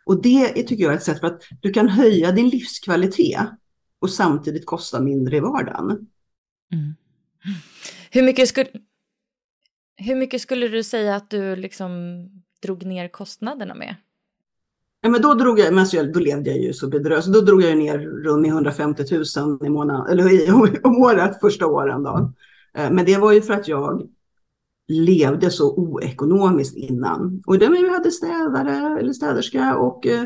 Och 0.09 0.21
det 0.21 0.63
tycker 0.63 0.83
jag 0.83 0.93
är 0.93 0.97
ett 0.97 1.03
sätt 1.03 1.19
för 1.19 1.27
att 1.27 1.41
du 1.61 1.71
kan 1.71 1.89
höja 1.89 2.31
din 2.31 2.49
livskvalitet 2.49 3.39
och 3.99 4.09
samtidigt 4.09 4.65
kosta 4.65 5.01
mindre 5.01 5.37
i 5.37 5.39
vardagen. 5.39 5.85
Mm. 6.73 6.95
Hur, 8.11 8.23
mycket 8.23 8.49
skulle, 8.49 8.69
hur 9.95 10.15
mycket 10.15 10.41
skulle 10.41 10.67
du 10.67 10.83
säga 10.83 11.15
att 11.15 11.29
du 11.29 11.55
liksom 11.55 11.91
drog 12.61 12.85
ner 12.85 13.07
kostnaderna 13.07 13.75
med? 13.75 13.95
Ja, 15.01 15.09
men 15.09 15.21
då, 15.21 15.33
drog 15.33 15.59
jag, 15.59 15.73
men 15.73 15.79
alltså, 15.79 16.03
då 16.03 16.19
levde 16.19 16.49
jag 16.49 16.59
ju 16.59 16.73
så 16.73 16.87
bedrövligt, 16.87 17.33
då 17.33 17.41
drog 17.41 17.61
jag 17.61 17.77
ner 17.77 17.99
runt 17.99 18.47
150 18.47 19.03
000 19.37 19.65
i 19.65 19.69
månaden, 19.69 20.07
eller 20.11 20.55
om 20.87 20.97
året 20.97 21.39
första 21.39 21.67
åren. 21.67 22.03
Då. 22.03 22.33
Eh, 22.73 22.91
men 22.91 23.05
det 23.05 23.17
var 23.17 23.31
ju 23.31 23.41
för 23.41 23.53
att 23.53 23.67
jag 23.67 24.09
levde 24.89 25.51
så 25.51 25.75
oekonomiskt 25.75 26.77
innan. 26.77 27.43
Och 27.47 27.59
det 27.59 27.69
vi 27.69 27.89
hade 27.89 28.11
städare 28.11 28.99
eller 28.99 29.13
städerska 29.13 29.77
och 29.77 30.07
eh, 30.07 30.23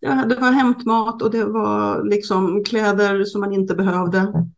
ja, 0.00 0.24
det 0.24 0.34
var 0.34 0.50
hämtmat 0.50 1.22
och 1.22 1.30
det 1.30 1.44
var 1.44 2.04
liksom 2.04 2.64
kläder 2.64 3.24
som 3.24 3.40
man 3.40 3.52
inte 3.52 3.74
behövde. 3.74 4.48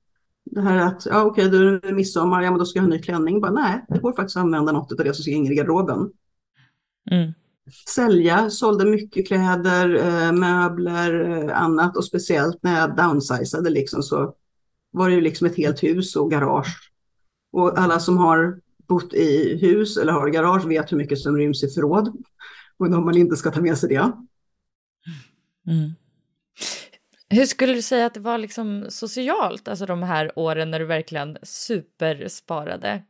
Det 0.45 0.61
här 0.61 0.87
att, 0.87 1.07
ja 1.07 1.25
okej, 1.25 1.47
okay, 1.47 1.59
du 1.59 1.81
är 1.89 1.93
midsommar, 1.93 2.43
ja 2.43 2.51
men 2.51 2.59
då 2.59 2.65
ska 2.65 2.79
jag 2.79 2.83
ha 2.83 2.91
en 2.93 2.97
ny 2.97 3.03
klänning. 3.03 3.41
Bara, 3.41 3.53
nej, 3.53 3.85
det 3.89 3.99
går 3.99 4.13
faktiskt 4.13 4.37
att 4.37 4.43
använda 4.43 4.73
något 4.73 4.93
av 4.93 4.99
det 4.99 5.15
som 5.15 5.23
ska 5.23 5.33
in 5.33 5.53
i 5.53 5.55
garderoben. 5.55 6.11
Mm. 7.11 7.33
sälja, 7.89 8.51
sålde 8.51 8.85
mycket 8.85 9.27
kläder, 9.27 9.95
eh, 9.95 10.33
möbler, 10.33 11.21
eh, 11.21 11.63
annat 11.63 11.97
och 11.97 12.05
speciellt 12.05 12.63
när 12.63 12.81
jag 12.81 12.97
downsizade 12.97 13.71
liksom 13.71 14.03
så 14.03 14.35
var 14.91 15.09
det 15.09 15.15
ju 15.15 15.21
liksom 15.21 15.47
ett 15.47 15.57
helt 15.57 15.83
hus 15.83 16.17
och 16.17 16.31
garage. 16.31 16.93
Och 17.53 17.79
alla 17.79 18.01
som 18.01 18.19
har 18.19 18.61
bott 18.89 19.15
i 19.15 19.59
hus 19.61 19.97
eller 19.97 20.13
har 20.13 20.29
garage 20.29 20.67
vet 20.67 20.93
hur 20.93 20.97
mycket 20.97 21.19
som 21.19 21.37
ryms 21.37 21.65
i 21.65 21.69
förråd. 21.69 22.23
Och 22.79 22.87
om 22.87 23.05
man 23.05 23.17
inte 23.17 23.37
ska 23.37 23.51
ta 23.51 23.61
med 23.61 23.79
sig 23.79 23.89
det. 23.89 24.13
Mm. 25.67 25.91
Hur 27.31 27.47
skulle 27.47 27.73
du 27.75 27.83
säga 27.83 28.07
att 28.07 28.15
det 28.15 28.21
var 28.21 28.39
liksom 28.39 28.87
socialt, 28.89 29.69
alltså 29.69 29.87
de 29.87 30.03
här 30.03 30.39
åren 30.39 30.71
när 30.71 30.79
du 30.79 30.85
verkligen 30.85 31.39
supersparade? 31.43 33.03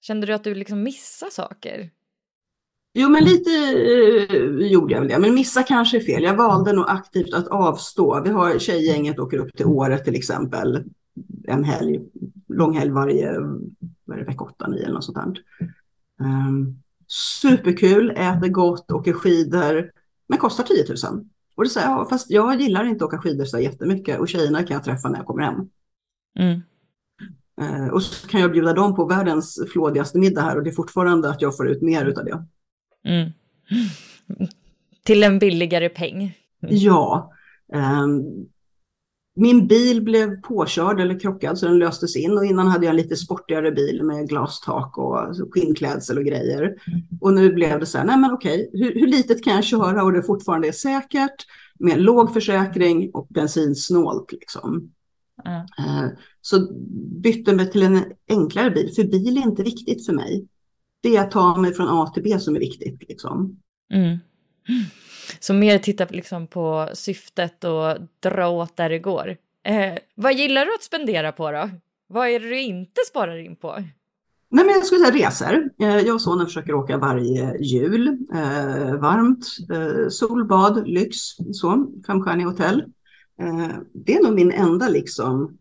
Kände 0.00 0.26
du 0.26 0.32
att 0.32 0.44
du 0.44 0.54
liksom 0.54 0.82
missade 0.82 1.32
saker? 1.32 1.90
Jo, 2.94 3.08
men 3.08 3.24
lite 3.24 3.50
eh, 3.50 4.66
gjorde 4.66 4.94
jag 4.94 5.00
väl 5.00 5.08
det. 5.08 5.18
Men 5.18 5.34
missa 5.34 5.62
kanske 5.62 5.96
är 5.96 6.00
fel. 6.00 6.22
Jag 6.22 6.36
valde 6.36 6.72
nog 6.72 6.84
aktivt 6.88 7.34
att 7.34 7.48
avstå. 7.48 8.22
Vi 8.24 8.30
har 8.30 8.58
tjejgänget 8.58 9.18
åker 9.18 9.38
upp 9.38 9.56
till 9.56 9.66
året 9.66 10.04
till 10.04 10.14
exempel. 10.14 10.84
En 11.48 11.64
helg, 11.64 12.00
lång 12.48 12.76
helg 12.76 12.90
varje 12.90 13.32
vad 14.06 14.18
är 14.18 14.20
det, 14.20 14.26
vecka 14.26 14.44
8, 14.44 14.68
9 14.68 14.82
eller 14.82 14.94
något 14.94 15.04
sånt 15.04 15.16
där. 15.16 15.42
Um, 16.20 16.82
superkul, 17.40 18.10
äter 18.10 18.48
gott, 18.48 18.90
åker 18.90 19.12
skidor, 19.12 19.90
men 20.28 20.38
kostar 20.38 20.64
10 20.64 20.84
000. 21.12 21.24
Och 21.54 21.64
det 21.64 21.70
säger 21.70 21.88
jag, 21.88 22.08
fast 22.08 22.30
jag 22.30 22.60
gillar 22.60 22.84
inte 22.84 23.04
att 23.04 23.08
åka 23.08 23.18
skidor 23.18 23.44
så 23.44 23.58
jättemycket 23.58 24.20
och 24.20 24.28
tjejerna 24.28 24.62
kan 24.62 24.74
jag 24.74 24.84
träffa 24.84 25.08
när 25.08 25.16
jag 25.16 25.26
kommer 25.26 25.42
hem. 25.42 25.68
Mm. 26.38 26.60
Uh, 27.60 27.88
och 27.88 28.02
så 28.02 28.28
kan 28.28 28.40
jag 28.40 28.52
bjuda 28.52 28.72
dem 28.72 28.96
på 28.96 29.04
världens 29.04 29.60
flådigaste 29.72 30.18
middag 30.18 30.42
här 30.42 30.56
och 30.56 30.62
det 30.62 30.70
är 30.70 30.74
fortfarande 30.74 31.30
att 31.30 31.42
jag 31.42 31.56
får 31.56 31.68
ut 31.68 31.82
mer 31.82 32.06
av 32.06 32.24
det. 32.24 32.44
Mm. 33.04 33.30
Till 35.04 35.22
en 35.22 35.38
billigare 35.38 35.88
peng. 35.88 36.38
Ja. 36.60 37.32
Um, 37.72 38.48
min 39.36 39.66
bil 39.66 40.02
blev 40.02 40.40
påkörd 40.40 41.00
eller 41.00 41.20
krockad 41.20 41.58
så 41.58 41.66
den 41.66 41.78
löstes 41.78 42.16
in 42.16 42.38
och 42.38 42.44
innan 42.44 42.66
hade 42.66 42.86
jag 42.86 42.90
en 42.90 42.96
lite 42.96 43.16
sportigare 43.16 43.72
bil 43.72 44.02
med 44.02 44.28
glastak 44.28 44.98
och 44.98 45.18
skinnklädsel 45.50 46.18
och 46.18 46.24
grejer. 46.24 46.74
Och 47.20 47.32
nu 47.32 47.52
blev 47.52 47.80
det 47.80 47.86
så 47.86 47.98
här, 47.98 48.04
nej 48.04 48.18
men 48.18 48.32
okej, 48.32 48.70
hur, 48.72 48.94
hur 48.94 49.06
litet 49.06 49.44
kan 49.44 49.54
jag 49.54 49.64
köra 49.64 50.02
och 50.02 50.12
det 50.12 50.22
fortfarande 50.22 50.68
är 50.68 50.72
säkert 50.72 51.46
med 51.78 52.00
låg 52.00 52.32
försäkring 52.32 53.10
och 53.14 53.26
bensinsnålt 53.30 54.32
liksom. 54.32 54.90
Mm. 55.44 56.10
Så 56.40 56.72
bytte 57.22 57.54
mig 57.54 57.70
till 57.70 57.82
en 57.82 58.04
enklare 58.28 58.70
bil, 58.70 58.92
för 58.96 59.04
bil 59.04 59.38
är 59.38 59.42
inte 59.42 59.62
viktigt 59.62 60.06
för 60.06 60.12
mig. 60.12 60.46
Det 61.02 61.16
är 61.16 61.20
att 61.20 61.30
ta 61.30 61.56
mig 61.56 61.74
från 61.74 61.88
A 61.88 62.10
till 62.14 62.22
B 62.22 62.38
som 62.40 62.56
är 62.56 62.60
viktigt 62.60 63.08
liksom. 63.08 63.60
Mm. 63.92 64.18
Så 65.40 65.54
mer 65.54 65.78
titta 65.78 66.06
liksom 66.10 66.46
på 66.46 66.88
syftet 66.94 67.64
och 67.64 67.96
dra 68.20 68.48
åt 68.48 68.76
där 68.76 68.88
det 68.88 68.98
går. 68.98 69.36
Eh, 69.62 69.94
vad 70.14 70.34
gillar 70.34 70.66
du 70.66 70.74
att 70.74 70.82
spendera 70.82 71.32
på 71.32 71.50
då? 71.50 71.70
Vad 72.06 72.28
är 72.28 72.40
det 72.40 72.48
du 72.48 72.60
inte 72.60 73.00
sparar 73.08 73.36
in 73.36 73.56
på? 73.56 73.76
Nej, 74.48 74.64
men 74.64 74.74
jag 74.74 74.86
skulle 74.86 75.06
säga 75.06 75.26
resor. 75.26 75.70
Eh, 75.80 75.98
jag 75.98 76.14
och 76.14 76.22
sonen 76.22 76.46
försöker 76.46 76.74
åka 76.74 76.96
varje 76.96 77.58
jul. 77.58 78.08
Eh, 78.34 78.94
varmt, 78.94 79.46
eh, 79.72 80.08
solbad, 80.08 80.88
lyx, 80.88 81.16
så, 81.52 81.92
femstjärniga 82.06 82.46
hotell. 82.46 82.80
Eh, 83.40 83.76
det 83.92 84.14
är 84.14 84.22
nog 84.22 84.34
min 84.34 84.52
enda 84.52 84.88
liksom 84.88 85.58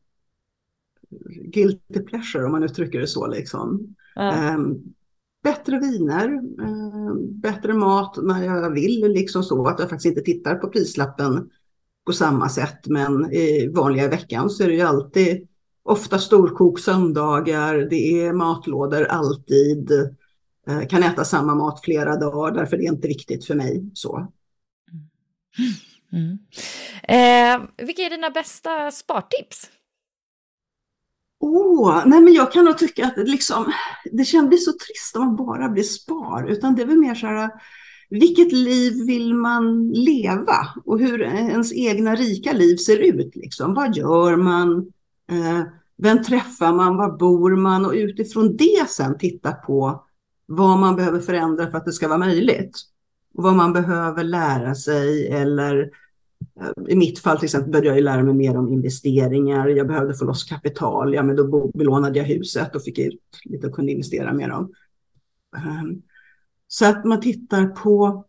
guilty 1.54 2.00
pleasure 2.00 2.46
om 2.46 2.52
man 2.52 2.64
uttrycker 2.64 3.00
det 3.00 3.08
så. 3.08 3.28
Liksom. 3.28 3.96
Mm 4.16 4.84
bättre 5.46 5.80
viner, 5.80 6.34
eh, 6.62 7.14
bättre 7.30 7.74
mat 7.74 8.18
när 8.22 8.44
jag 8.44 8.70
vill, 8.70 9.12
liksom 9.12 9.44
så 9.44 9.68
att 9.68 9.80
jag 9.80 9.90
faktiskt 9.90 10.06
inte 10.06 10.22
tittar 10.22 10.56
på 10.56 10.68
prislappen 10.68 11.50
på 12.06 12.14
samma 12.14 12.50
sätt. 12.50 12.88
Men 12.88 13.32
i 13.32 13.68
vanliga 13.68 14.08
veckan 14.08 14.50
så 14.50 14.64
är 14.64 14.68
det 14.68 14.74
ju 14.74 14.82
alltid 14.82 15.48
ofta 15.84 16.20
storkok 16.20 16.80
söndagar, 16.80 17.76
det 17.90 18.26
är 18.26 18.34
matlådor 18.34 19.04
alltid, 19.06 19.92
eh, 20.68 20.88
kan 20.90 21.04
äta 21.04 21.26
samma 21.26 21.56
mat 21.56 21.82
flera 21.84 22.16
dagar 22.16 22.52
därför 22.52 22.78
det 22.78 22.86
är 22.86 22.94
inte 22.94 23.08
viktigt 23.08 23.46
för 23.46 23.56
mig. 23.56 23.90
så. 23.94 24.28
Mm. 25.58 25.78
mm. 26.12 26.38
Eh, 27.04 27.86
vilka 27.86 28.02
är 28.02 28.10
dina 28.10 28.30
bästa 28.30 28.92
spartips? 28.92 29.70
Åh, 31.48 32.04
nej 32.06 32.22
men 32.22 32.34
jag 32.34 32.52
kan 32.52 32.66
nog 32.66 32.78
tycka 32.78 33.06
att 33.06 33.30
liksom, 33.30 33.72
det 34.12 34.26
kändes 34.26 34.66
så 34.66 34.72
trist 34.72 35.16
om 35.16 35.26
man 35.26 35.36
bara 35.36 35.70
blir 35.70 35.84
spar, 35.84 36.48
utan 36.52 36.76
det 36.76 36.82
är 36.82 36.86
väl 36.86 36.98
mer 36.98 37.16
så 37.16 37.28
här, 37.28 37.50
vilket 38.10 38.52
liv 38.52 39.06
vill 39.06 39.34
man 39.34 39.90
leva 39.90 40.68
och 40.86 41.00
hur 41.00 41.22
ens 41.22 41.74
egna 41.74 42.16
rika 42.16 42.54
liv 42.54 42.78
ser 42.78 42.98
ut. 42.98 43.36
Liksom. 43.36 43.74
Vad 43.74 43.96
gör 43.96 44.36
man? 44.36 44.78
Eh, 45.32 45.62
vem 45.98 46.24
träffar 46.24 46.74
man? 46.74 46.98
Var 46.98 47.18
bor 47.18 47.56
man? 47.56 47.86
Och 47.86 47.94
utifrån 47.94 48.58
det 48.58 48.90
sen 48.90 49.18
titta 49.18 49.52
på 49.52 50.04
vad 50.46 50.80
man 50.80 50.96
behöver 50.96 51.20
förändra 51.20 51.72
för 51.72 51.78
att 51.78 51.86
det 51.86 51.94
ska 51.94 52.08
vara 52.08 52.18
möjligt. 52.18 52.78
Och 53.34 53.44
vad 53.44 53.56
man 53.56 53.74
behöver 53.74 54.24
lära 54.24 54.76
sig 54.76 55.28
eller 55.28 55.90
i 56.90 56.96
mitt 56.96 57.20
fall 57.20 57.38
till 57.38 57.46
exempel 57.46 57.72
började 57.72 57.98
jag 57.98 58.04
lära 58.04 58.24
mig 58.24 58.34
mer 58.34 58.58
om 58.58 58.74
investeringar. 58.74 59.68
Jag 59.68 59.88
behövde 59.88 60.16
få 60.16 60.26
loss 60.26 60.44
kapital. 60.44 61.14
Ja, 61.14 61.24
men 61.24 61.36
då 61.36 61.72
belånade 61.74 62.20
jag 62.20 62.26
huset 62.26 62.76
och 62.76 62.84
fick 62.84 63.00
ut 63.00 63.22
lite 63.44 63.68
och 63.68 63.74
kunde 63.74 63.92
investera 63.92 64.34
mer 64.34 64.52
om. 64.52 64.74
Ehm, 65.58 66.02
så 66.68 66.86
att 66.86 67.06
man 67.06 67.22
tittar 67.22 67.66
på 67.68 68.26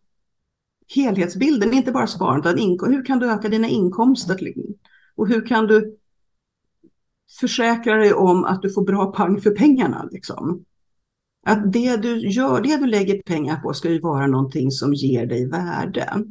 helhetsbilden, 0.95 1.73
inte 1.73 1.91
bara 1.91 2.07
sparandet. 2.07 2.59
Hur 2.59 3.05
kan 3.05 3.19
du 3.19 3.31
öka 3.31 3.49
dina 3.49 3.67
inkomster? 3.67 4.53
Och 5.15 5.27
hur 5.27 5.45
kan 5.45 5.67
du 5.67 5.97
försäkra 7.39 7.95
dig 7.95 8.13
om 8.13 8.43
att 8.43 8.61
du 8.61 8.73
får 8.73 8.85
bra 8.85 9.11
pang 9.11 9.41
för 9.41 9.51
pengarna? 9.51 10.09
Liksom? 10.11 10.65
Att 11.45 11.73
det 11.73 11.97
du 11.97 12.29
gör, 12.29 12.61
det 12.61 12.77
du 12.77 12.85
lägger 12.85 13.21
pengar 13.21 13.55
på 13.55 13.73
ska 13.73 13.89
ju 13.89 13.99
vara 13.99 14.27
någonting 14.27 14.71
som 14.71 14.93
ger 14.93 15.25
dig 15.25 15.45
värde. 15.45 16.23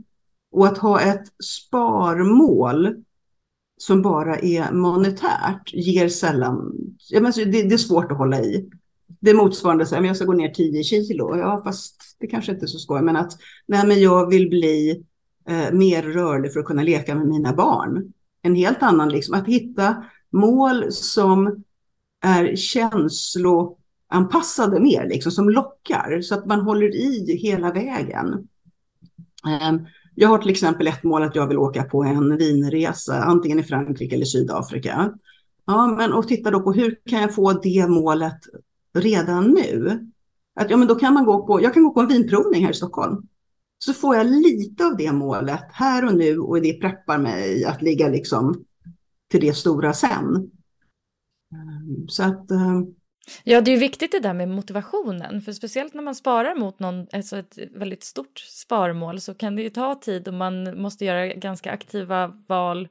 Och 0.57 0.67
att 0.67 0.79
ha 0.79 1.01
ett 1.01 1.25
sparmål 1.45 2.95
som 3.77 4.03
bara 4.03 4.39
är 4.39 4.73
monetärt 4.73 5.75
ger 5.75 6.09
sällan, 6.09 6.73
ja, 7.09 7.21
men 7.21 7.33
det, 7.33 7.45
det 7.45 7.75
är 7.75 7.79
svårt 7.79 8.13
att 8.13 8.19
hålla 8.19 8.41
i. 8.41 8.69
Det 9.21 9.31
är 9.31 9.35
motsvarande, 9.35 9.87
så 9.87 9.95
här, 9.95 10.03
men 10.03 10.09
jag 10.09 10.17
ska 10.17 10.27
gå 10.27 10.33
ner 10.33 10.49
10 10.49 10.85
kilo, 10.85 11.37
ja 11.37 11.61
fast 11.65 12.17
det 12.19 12.27
kanske 12.27 12.53
inte 12.53 12.65
är 12.65 12.67
så 12.67 12.79
skoj, 12.79 13.03
men 13.03 13.17
att 13.17 13.33
nej, 13.67 13.87
men 13.87 14.01
jag 14.01 14.31
vill 14.31 14.49
bli 14.49 15.05
eh, 15.49 15.73
mer 15.73 16.03
rörlig 16.03 16.53
för 16.53 16.61
att 16.61 16.67
kunna 16.67 16.83
leka 16.83 17.15
med 17.15 17.27
mina 17.27 17.53
barn. 17.53 18.13
En 18.43 18.55
helt 18.55 18.83
annan, 18.83 19.09
liksom, 19.09 19.35
att 19.35 19.47
hitta 19.47 20.05
mål 20.31 20.93
som 20.93 21.65
är 22.25 22.57
känsloanpassade 22.57 24.81
mer, 24.81 25.09
liksom, 25.09 25.33
som 25.33 25.51
lockar, 25.51 26.21
så 26.21 26.35
att 26.35 26.47
man 26.47 26.61
håller 26.61 26.95
i 26.95 27.39
hela 27.43 27.73
vägen. 27.73 28.49
Um, 29.71 29.87
jag 30.19 30.29
har 30.29 30.39
till 30.39 30.51
exempel 30.51 30.87
ett 30.87 31.03
mål 31.03 31.23
att 31.23 31.35
jag 31.35 31.47
vill 31.47 31.59
åka 31.59 31.85
på 31.85 32.05
en 32.05 32.37
vinresa, 32.37 33.23
antingen 33.23 33.59
i 33.59 33.63
Frankrike 33.63 34.15
eller 34.15 34.25
Sydafrika. 34.25 35.13
Ja, 35.67 35.87
men 35.87 36.13
och 36.13 36.29
titta 36.29 36.51
då 36.51 36.61
på 36.61 36.73
hur 36.73 36.99
kan 37.07 37.21
jag 37.21 37.35
få 37.35 37.53
det 37.53 37.87
målet 37.89 38.39
redan 38.95 39.51
nu? 39.51 40.01
Att, 40.61 40.71
ja, 40.71 40.77
men 40.77 40.89
då 40.89 40.95
kan 40.95 41.15
man 41.15 41.25
gå 41.25 41.47
på, 41.47 41.63
jag 41.63 41.75
kan 41.75 41.83
gå 41.83 41.91
på 41.91 42.01
en 42.01 42.09
vinprovning 42.09 42.65
här 42.65 42.71
i 42.71 42.75
Stockholm. 42.75 43.23
Så 43.79 43.93
får 43.93 44.17
jag 44.17 44.27
lite 44.27 44.87
av 44.87 44.97
det 44.97 45.13
målet 45.13 45.65
här 45.73 46.05
och 46.05 46.15
nu 46.15 46.39
och 46.39 46.63
det 46.63 46.81
preppar 46.81 47.19
mig 47.19 47.65
att 47.65 47.83
ligga 47.83 48.09
liksom 48.09 48.65
till 49.31 49.41
det 49.41 49.55
stora 49.55 49.93
sen. 49.93 50.51
Ehm, 51.53 52.09
så 52.09 52.23
att 52.23 52.51
ehm, 52.51 52.87
Ja, 53.45 53.61
det 53.61 53.71
är 53.71 53.73
ju 53.73 53.81
viktigt 53.81 54.13
det 54.13 54.21
där 54.21 54.35
med 54.35 54.49
motivationen, 54.49 55.43
för 55.43 55.53
speciellt 55.53 55.95
när 55.95 56.03
man 56.03 56.15
sparar 56.15 56.55
mot 56.55 56.79
någon, 56.79 57.07
alltså 57.13 57.37
ett 57.37 57.59
väldigt 57.75 58.05
stort 58.05 58.39
sparmål 58.39 59.21
så 59.21 59.35
kan 59.35 59.57
det 59.57 59.63
ju 59.63 59.71
ta 59.71 59.95
tid 59.95 60.29
och 60.29 60.35
man 60.35 60.81
måste 60.81 61.05
göra 61.05 61.27
ganska 61.27 61.71
aktiva 61.71 62.33
val 62.47 62.89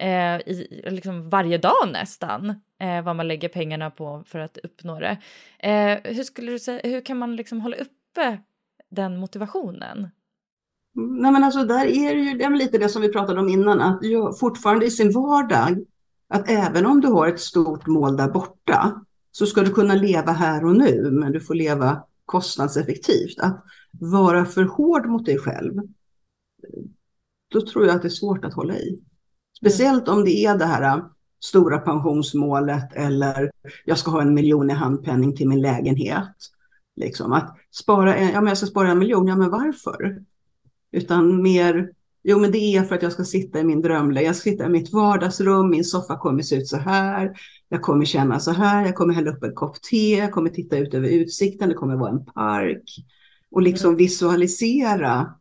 eh, 0.00 0.36
i, 0.36 0.82
liksom 0.90 1.28
varje 1.28 1.58
dag 1.58 1.88
nästan, 1.92 2.50
eh, 2.80 3.02
vad 3.02 3.16
man 3.16 3.28
lägger 3.28 3.48
pengarna 3.48 3.90
på 3.90 4.24
för 4.26 4.38
att 4.38 4.58
uppnå 4.58 5.00
det. 5.00 5.18
Eh, 5.58 5.98
hur, 6.14 6.22
skulle 6.22 6.52
du 6.52 6.58
säga, 6.58 6.80
hur 6.84 7.00
kan 7.00 7.18
man 7.18 7.36
liksom 7.36 7.60
hålla 7.60 7.76
uppe 7.76 8.38
den 8.90 9.16
motivationen? 9.16 10.08
Nej, 10.94 11.32
men 11.32 11.44
alltså 11.44 11.64
där 11.64 11.84
är 11.86 12.14
det 12.14 12.20
ju 12.20 12.38
det 12.38 12.44
är 12.44 12.50
lite 12.50 12.78
det 12.78 12.88
som 12.88 13.02
vi 13.02 13.12
pratade 13.12 13.40
om 13.40 13.48
innan, 13.48 13.80
att 13.80 14.00
fortfarande 14.40 14.86
i 14.86 14.90
sin 14.90 15.12
vardag, 15.12 15.84
att 16.28 16.50
även 16.50 16.86
om 16.86 17.00
du 17.00 17.08
har 17.08 17.28
ett 17.28 17.40
stort 17.40 17.86
mål 17.86 18.16
där 18.16 18.28
borta, 18.28 19.04
så 19.38 19.46
ska 19.46 19.62
du 19.62 19.70
kunna 19.70 19.94
leva 19.94 20.32
här 20.32 20.64
och 20.64 20.76
nu, 20.76 21.10
men 21.10 21.32
du 21.32 21.40
får 21.40 21.54
leva 21.54 22.02
kostnadseffektivt. 22.24 23.38
Att 23.38 23.64
vara 23.92 24.44
för 24.44 24.62
hård 24.62 25.06
mot 25.06 25.26
dig 25.26 25.38
själv, 25.38 25.72
då 27.52 27.60
tror 27.60 27.86
jag 27.86 27.96
att 27.96 28.02
det 28.02 28.08
är 28.08 28.10
svårt 28.10 28.44
att 28.44 28.54
hålla 28.54 28.76
i. 28.76 29.02
Speciellt 29.58 30.08
om 30.08 30.24
det 30.24 30.44
är 30.44 30.58
det 30.58 30.64
här 30.64 30.96
äh, 30.96 31.04
stora 31.44 31.78
pensionsmålet 31.78 32.92
eller 32.92 33.50
jag 33.84 33.98
ska 33.98 34.10
ha 34.10 34.22
en 34.22 34.34
miljon 34.34 34.70
i 34.70 34.72
handpenning 34.72 35.36
till 35.36 35.48
min 35.48 35.60
lägenhet. 35.60 36.36
Liksom 36.96 37.32
att 37.32 37.56
spara 37.70 38.14
en, 38.14 38.32
ja, 38.32 38.40
men 38.40 38.48
jag 38.48 38.58
ska 38.58 38.66
spara 38.66 38.90
en 38.90 38.98
miljon, 38.98 39.26
ja 39.26 39.36
men 39.36 39.50
varför? 39.50 40.22
Utan 40.92 41.42
mer, 41.42 41.90
jo 42.22 42.38
men 42.38 42.52
det 42.52 42.76
är 42.76 42.82
för 42.82 42.94
att 42.94 43.02
jag 43.02 43.12
ska 43.12 43.24
sitta 43.24 43.60
i 43.60 43.64
min 43.64 43.82
drömläge, 43.82 44.26
jag 44.26 44.36
ska 44.36 44.50
sitta 44.50 44.66
i 44.66 44.68
mitt 44.68 44.92
vardagsrum, 44.92 45.70
min 45.70 45.84
soffa 45.84 46.18
kommer 46.18 46.42
se 46.42 46.56
ut 46.56 46.68
så 46.68 46.76
här, 46.76 47.36
jag 47.68 47.82
kommer 47.82 48.04
känna 48.04 48.40
så 48.40 48.52
här, 48.52 48.84
jag 48.86 48.94
kommer 48.94 49.14
hälla 49.14 49.30
upp 49.30 49.42
en 49.42 49.54
kopp 49.54 49.82
te, 49.82 50.16
jag 50.16 50.32
kommer 50.32 50.50
titta 50.50 50.76
ut 50.78 50.94
över 50.94 51.08
utsikten, 51.08 51.68
det 51.68 51.74
kommer 51.74 51.96
vara 51.96 52.10
en 52.10 52.24
park. 52.24 53.04
Och 53.50 53.62
liksom 53.62 53.96
visualisera 53.96 55.34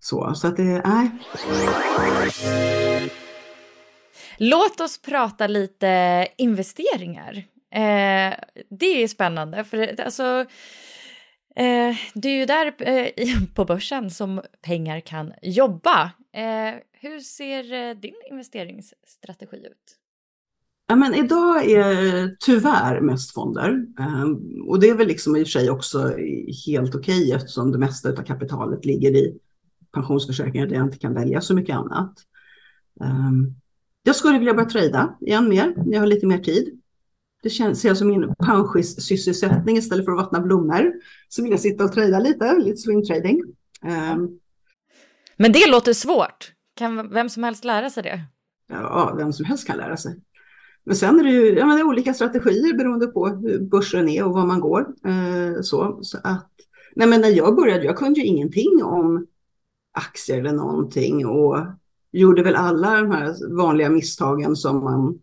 så, 0.00 0.34
så 0.34 0.48
att 0.48 0.56
det, 0.56 0.62
är. 0.84 1.10
Låt 4.38 4.80
oss 4.80 5.02
prata 5.02 5.46
lite 5.46 6.26
investeringar. 6.36 7.36
Eh, 7.70 8.34
det 8.70 9.02
är 9.02 9.08
spännande, 9.08 9.64
för 9.64 10.00
alltså, 10.00 10.46
eh, 11.56 11.96
det 12.14 12.28
är 12.28 12.38
ju 12.38 12.46
där 12.46 12.74
eh, 12.78 13.08
på 13.54 13.64
börsen 13.64 14.10
som 14.10 14.42
pengar 14.62 15.00
kan 15.00 15.32
jobba. 15.42 16.10
Eh, 16.32 16.74
hur 16.92 17.20
ser 17.20 17.72
eh, 17.72 17.94
din 17.94 18.14
investeringsstrategi 18.30 19.56
ut? 19.56 20.03
Ja, 20.86 20.96
men 20.96 21.14
idag 21.14 21.70
är 21.70 22.36
tyvärr 22.40 23.00
mest 23.00 23.34
fonder. 23.34 23.70
Um, 23.98 24.64
och 24.68 24.80
det 24.80 24.88
är 24.88 24.94
väl 24.94 25.08
liksom 25.08 25.36
i 25.36 25.42
och 25.42 25.46
för 25.46 25.50
sig 25.50 25.70
också 25.70 26.12
helt 26.66 26.94
okej 26.94 27.32
eftersom 27.32 27.72
det 27.72 27.78
mesta 27.78 28.08
av 28.08 28.24
kapitalet 28.24 28.84
ligger 28.84 29.16
i 29.16 29.38
pensionsförsäkringar 29.92 30.66
där 30.66 30.76
jag 30.76 30.86
inte 30.86 30.98
kan 30.98 31.14
välja 31.14 31.40
så 31.40 31.54
mycket 31.54 31.76
annat. 31.76 32.14
Um, 33.00 33.54
jag 34.02 34.16
skulle 34.16 34.38
vilja 34.38 34.54
börja 34.54 34.68
trada 34.68 35.16
igen 35.20 35.48
mer, 35.48 35.74
jag 35.86 36.00
har 36.00 36.06
lite 36.06 36.26
mer 36.26 36.38
tid. 36.38 36.80
Det 37.42 37.50
känns, 37.50 37.80
ser 37.80 37.88
jag 37.88 37.98
som 37.98 38.08
min 38.08 38.34
pensionssysselsättning 38.34 39.76
istället 39.76 40.04
för 40.04 40.12
att 40.12 40.18
vattna 40.18 40.40
blommor. 40.40 40.92
Så 41.28 41.42
vill 41.42 41.50
jag 41.50 41.60
sitta 41.60 41.84
och 41.84 41.92
trada 41.92 42.18
lite, 42.18 42.58
lite 42.58 42.76
swing 42.76 43.04
trading. 43.04 43.42
Um, 43.82 44.40
Men 45.36 45.52
det 45.52 45.70
låter 45.70 45.92
svårt. 45.92 46.52
Kan 46.76 47.10
vem 47.10 47.28
som 47.28 47.42
helst 47.42 47.64
lära 47.64 47.90
sig 47.90 48.02
det? 48.02 48.20
Ja, 48.68 49.14
vem 49.16 49.32
som 49.32 49.44
helst 49.44 49.66
kan 49.66 49.76
lära 49.76 49.96
sig. 49.96 50.20
Men 50.84 50.96
sen 50.96 51.20
är 51.20 51.24
det 51.24 51.30
ju 51.30 51.58
ja, 51.58 51.66
men 51.66 51.76
det 51.76 51.82
är 51.82 51.86
olika 51.86 52.14
strategier 52.14 52.76
beroende 52.76 53.06
på 53.06 53.28
hur 53.28 53.60
börsen 53.60 54.08
är 54.08 54.24
och 54.24 54.32
var 54.32 54.46
man 54.46 54.60
går. 54.60 54.86
Eh, 55.06 55.60
så, 55.62 55.98
så 56.02 56.18
att, 56.24 56.50
nej 56.96 57.08
men 57.08 57.20
när 57.20 57.28
jag 57.28 57.56
började, 57.56 57.84
jag 57.84 57.96
kunde 57.96 58.20
ju 58.20 58.26
ingenting 58.26 58.84
om 58.84 59.26
aktier 59.92 60.38
eller 60.38 60.52
någonting 60.52 61.26
och 61.26 61.56
gjorde 62.12 62.42
väl 62.42 62.54
alla 62.54 63.00
de 63.00 63.10
här 63.10 63.56
vanliga 63.56 63.90
misstagen 63.90 64.56
som 64.56 64.84
man 64.84 65.18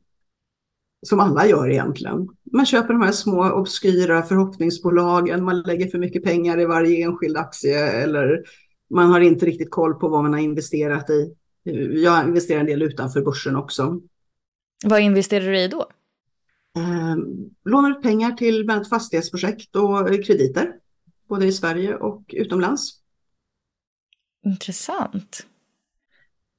som 1.08 1.20
alla 1.20 1.48
gör 1.48 1.70
egentligen. 1.70 2.28
Man 2.54 2.66
köper 2.66 2.94
de 2.94 3.02
här 3.02 3.12
små 3.12 3.52
obskyra 3.52 4.24
förhoppningsbolagen, 4.24 5.44
man 5.44 5.62
lägger 5.62 5.88
för 5.88 5.98
mycket 5.98 6.24
pengar 6.24 6.60
i 6.60 6.66
varje 6.66 7.06
enskild 7.06 7.38
aktie 7.38 7.92
eller 7.92 8.44
man 8.90 9.12
har 9.12 9.20
inte 9.20 9.46
riktigt 9.46 9.72
koll 9.72 9.94
på 9.94 10.08
vad 10.08 10.24
man 10.24 10.34
har 10.34 10.40
investerat 10.40 11.10
i. 11.10 11.36
Jag 12.04 12.28
investerar 12.28 12.60
en 12.60 12.66
del 12.66 12.82
utanför 12.82 13.22
börsen 13.22 13.56
också. 13.56 14.02
Vad 14.84 15.02
investerar 15.02 15.46
du 15.46 15.60
i 15.60 15.68
då? 15.68 15.88
Eh, 16.78 17.16
lånar 17.66 17.92
ut 17.92 18.02
pengar 18.02 18.32
till 18.32 18.66
bland 18.66 18.78
annat 18.78 18.90
fastighetsprojekt 18.90 19.76
och 19.76 20.24
krediter, 20.26 20.74
både 21.30 21.46
i 21.46 21.52
Sverige 21.52 21.96
och 21.96 22.24
utomlands. 22.28 23.02
Intressant. 24.46 25.48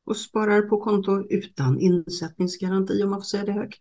Och 0.04 0.16
sparar 0.16 0.62
på 0.62 0.80
konto 0.80 1.26
utan 1.30 1.80
insättningsgaranti 1.80 3.02
om 3.02 3.11
man 3.11 3.20
får 3.20 3.24
säga 3.24 3.44
det 3.44 3.52
högt. 3.52 3.80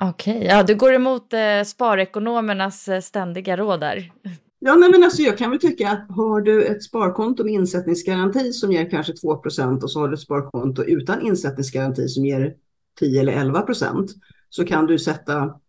Okej, 0.00 0.36
okay. 0.36 0.48
ja 0.48 0.62
du 0.62 0.74
går 0.74 0.92
emot 0.92 1.32
eh, 1.32 1.62
sparekonomernas 1.66 2.88
eh, 2.88 3.00
ständiga 3.00 3.56
råd 3.56 3.80
där. 3.80 4.12
Ja, 4.58 4.74
nej, 4.74 4.90
men 4.90 5.02
alltså 5.02 5.22
jag 5.22 5.38
kan 5.38 5.50
väl 5.50 5.60
tycka 5.60 5.90
att 5.90 6.06
har 6.10 6.40
du 6.40 6.64
ett 6.64 6.82
sparkonto 6.82 7.44
med 7.44 7.52
insättningsgaranti 7.52 8.52
som 8.52 8.72
ger 8.72 8.90
kanske 8.90 9.12
2% 9.12 9.82
och 9.82 9.90
så 9.90 10.00
har 10.00 10.08
du 10.08 10.14
ett 10.14 10.20
sparkonto 10.20 10.82
utan 10.82 11.20
insättningsgaranti 11.20 12.08
som 12.08 12.24
ger 12.24 12.54
10 13.00 13.20
eller 13.20 13.32
11 13.32 13.62
procent 13.62 14.10
så 14.48 14.64
kan 14.64 14.86
du 14.86 14.98
sätta 14.98 15.60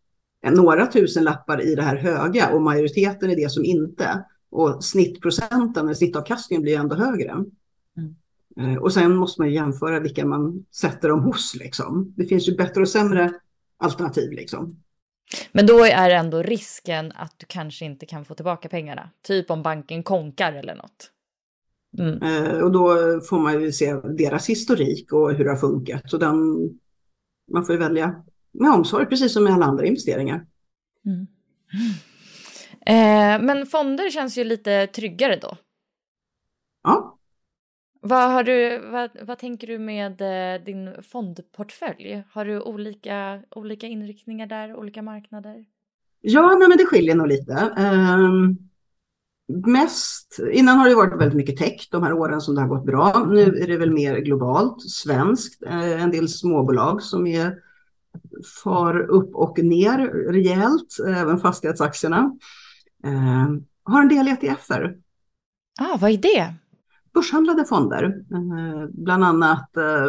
några 0.52 0.88
tusen 0.88 1.24
lappar 1.24 1.62
i 1.62 1.76
det 1.76 1.82
här 1.82 1.96
höga 1.96 2.50
och 2.50 2.62
majoriteten 2.62 3.30
är 3.30 3.36
det 3.36 3.52
som 3.52 3.66
inte. 3.66 4.26
Och 4.50 4.84
snittprocenten, 4.84 5.86
eller 5.86 5.94
snittavkastningen 5.94 6.62
blir 6.62 6.80
ändå 6.80 6.96
högre. 6.96 7.32
Mm. 7.32 8.16
Eh, 8.58 8.78
och 8.78 8.94
sen 8.94 9.16
måste 9.16 9.42
man 9.42 9.52
jämföra 9.52 10.00
vilka 10.00 10.26
man 10.26 10.66
sätter 10.72 11.10
dem 11.10 11.24
hos. 11.24 11.56
Liksom. 11.56 12.14
Det 12.18 12.26
finns 12.26 12.50
ju 12.50 12.56
bättre 12.56 12.82
och 12.82 12.90
sämre 12.90 13.34
alternativ. 13.78 14.32
Liksom. 14.32 14.84
Men 15.52 15.66
då 15.66 15.84
är 15.86 16.10
ändå 16.10 16.44
risken 16.44 17.12
att 17.16 17.34
du 17.38 17.46
kanske 17.50 17.86
inte 17.86 18.06
kan 18.06 18.26
få 18.26 18.34
tillbaka 18.34 18.70
pengarna. 18.70 19.10
Typ 19.22 19.52
om 19.52 19.64
banken 19.64 20.04
konkar 20.04 20.54
eller 20.54 20.76
något. 20.76 21.10
Mm. 21.98 22.22
Eh, 22.22 22.58
och 22.58 22.72
då 22.72 22.96
får 23.22 23.40
man 23.40 23.62
ju 23.62 23.72
se 23.72 23.94
deras 23.94 24.50
historik 24.50 25.14
och 25.14 25.34
hur 25.34 25.44
det 25.44 25.50
har 25.50 25.58
funkat. 25.58 26.02
Så 26.06 26.18
den, 26.18 26.70
man 27.54 27.66
får 27.66 27.76
ju 27.76 27.80
välja 27.80 28.24
med 28.52 28.72
omsorg, 28.72 29.06
precis 29.06 29.34
som 29.34 29.44
med 29.44 29.54
alla 29.54 29.66
andra 29.66 29.86
investeringar. 29.86 30.46
Mm. 31.06 31.28
Eh, 32.86 33.46
men 33.46 33.66
fonder 33.66 34.10
känns 34.10 34.38
ju 34.38 34.44
lite 34.44 34.88
tryggare 34.88 35.36
då. 35.36 35.58
Ja. 36.84 37.20
Vad, 38.02 38.32
har 38.32 38.44
du, 38.44 38.80
vad, 38.80 39.10
vad 39.22 39.40
tänker 39.40 39.68
du 39.68 39.80
med 39.80 40.22
eh, 40.22 40.64
din 40.64 40.90
fondportfölj? 41.04 42.24
Har 42.32 42.46
du 42.46 42.62
olika, 42.62 43.44
olika 43.50 43.88
inriktningar 43.88 44.48
där, 44.48 44.76
olika 44.76 45.02
marknader? 45.02 45.66
Ja, 46.22 46.56
nej, 46.60 46.68
men 46.68 46.78
det 46.78 46.86
skiljer 46.86 47.16
nog 47.16 47.28
lite. 47.28 47.74
Um, 47.78 48.70
mest, 49.48 50.40
innan 50.52 50.78
har 50.78 50.90
det 50.90 50.96
varit 50.96 51.22
väldigt 51.22 51.38
mycket 51.38 51.58
tech 51.58 51.88
de 51.92 52.04
här 52.04 52.14
åren 52.14 52.42
som 52.42 52.56
det 52.56 52.62
har 52.62 52.68
gått 52.68 52.86
bra. 52.86 53.26
Nu 53.30 53.42
är 53.42 53.68
det 53.68 53.78
väl 53.78 53.94
mer 53.94 54.18
globalt, 54.18 54.92
svenskt, 54.92 55.64
uh, 55.64 56.04
en 56.04 56.12
del 56.12 56.30
småbolag 56.30 57.02
som 57.02 57.28
är 57.28 57.56
far 58.64 59.00
upp 59.00 59.36
och 59.36 59.60
ner 59.60 59.98
rejält, 60.32 60.98
även 61.08 61.40
fastighetsaktierna. 61.40 62.38
Uh, 63.06 63.58
har 63.84 64.02
en 64.02 64.10
del 64.10 64.28
ETFer. 64.28 64.98
Ah, 65.80 65.98
vad 65.98 66.12
är 66.12 66.18
det? 66.18 66.54
börshandlade 67.14 67.66
fonder, 67.66 68.04
eh, 68.04 68.88
bland 68.90 69.24
annat 69.24 69.78
eh, 69.78 70.06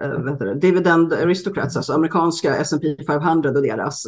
eh, 0.00 0.22
vet 0.22 0.38
du, 0.38 0.54
Dividend 0.54 1.12
Aristocrats, 1.12 1.76
alltså 1.76 1.92
amerikanska 1.92 2.56
S&P 2.56 2.96
500 3.06 3.50
och 3.50 3.62
deras 3.62 4.06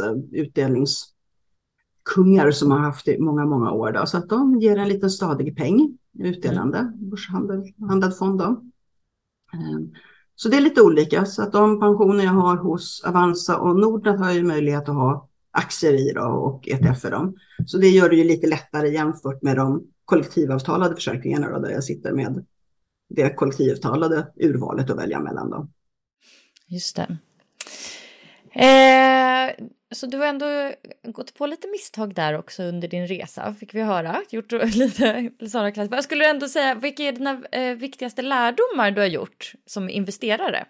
utdelningskungar 2.01 2.51
som 2.51 2.71
har 2.71 2.79
haft 2.79 3.09
i 3.09 3.19
många, 3.19 3.45
många 3.45 3.73
år. 3.73 3.93
Då. 3.93 4.07
Så 4.07 4.19
att 4.19 4.29
de 4.29 4.61
ger 4.61 4.77
en 4.77 4.89
liten 4.89 5.11
stadig 5.11 5.57
peng 5.57 5.99
utdelande, 6.19 6.93
börshandlad 6.97 8.19
fond. 8.19 8.39
Då. 8.39 8.63
Så 10.35 10.49
det 10.49 10.57
är 10.57 10.61
lite 10.61 10.83
olika, 10.83 11.25
så 11.25 11.43
att 11.43 11.53
de 11.53 11.81
pensioner 11.81 12.25
jag 12.25 12.33
har 12.33 12.57
hos 12.57 13.05
Avanza 13.05 13.59
och 13.59 13.77
Nordnet 13.77 14.19
har 14.19 14.31
jag 14.31 14.45
möjlighet 14.45 14.89
att 14.89 14.95
ha 14.95 15.29
aktier 15.53 15.93
i 15.93 16.13
då 16.13 16.23
och 16.23 16.69
ETF 16.69 17.05
i 17.05 17.11
dem. 17.11 17.35
Så 17.67 17.79
det 17.79 17.89
gör 17.89 18.09
det 18.09 18.17
ju 18.17 18.25
lite 18.25 18.47
lättare 18.47 18.89
jämfört 18.89 19.43
med 19.43 19.57
de 19.57 19.83
kollektivavtalade 20.05 20.95
försäkringarna 20.95 21.49
då, 21.51 21.59
där 21.59 21.71
jag 21.71 21.85
sitter 21.85 22.13
med 22.13 22.45
det 23.09 23.35
kollektivavtalade 23.35 24.27
urvalet 24.37 24.91
att 24.91 24.99
välja 24.99 25.21
mellan. 25.21 25.51
Då. 25.51 25.69
Just 26.69 26.97
det. 26.97 27.19
Eh, 28.53 29.67
så 29.93 30.07
du 30.07 30.19
har 30.19 30.27
ändå 30.27 30.47
gått 31.05 31.35
på 31.35 31.47
lite 31.47 31.69
misstag 31.69 32.15
där 32.15 32.39
också 32.39 32.63
under 32.63 32.89
din 32.89 33.07
resa, 33.07 33.55
fick 33.55 33.75
vi 33.75 33.83
höra. 33.83 34.23
Gjort 34.31 34.53
lite 34.75 35.31
sådana 35.49 35.71
klass. 35.71 35.91
Vad 35.91 36.05
skulle 36.05 36.25
du 36.25 36.31
ändå 36.31 36.49
säga, 36.49 36.75
vilka 36.75 37.03
är 37.03 37.13
dina 37.13 37.43
eh, 37.53 37.77
viktigaste 37.77 38.23
lärdomar 38.23 38.91
du 38.91 39.01
har 39.01 39.09
gjort 39.09 39.53
som 39.67 39.91
investerare? 39.91 40.67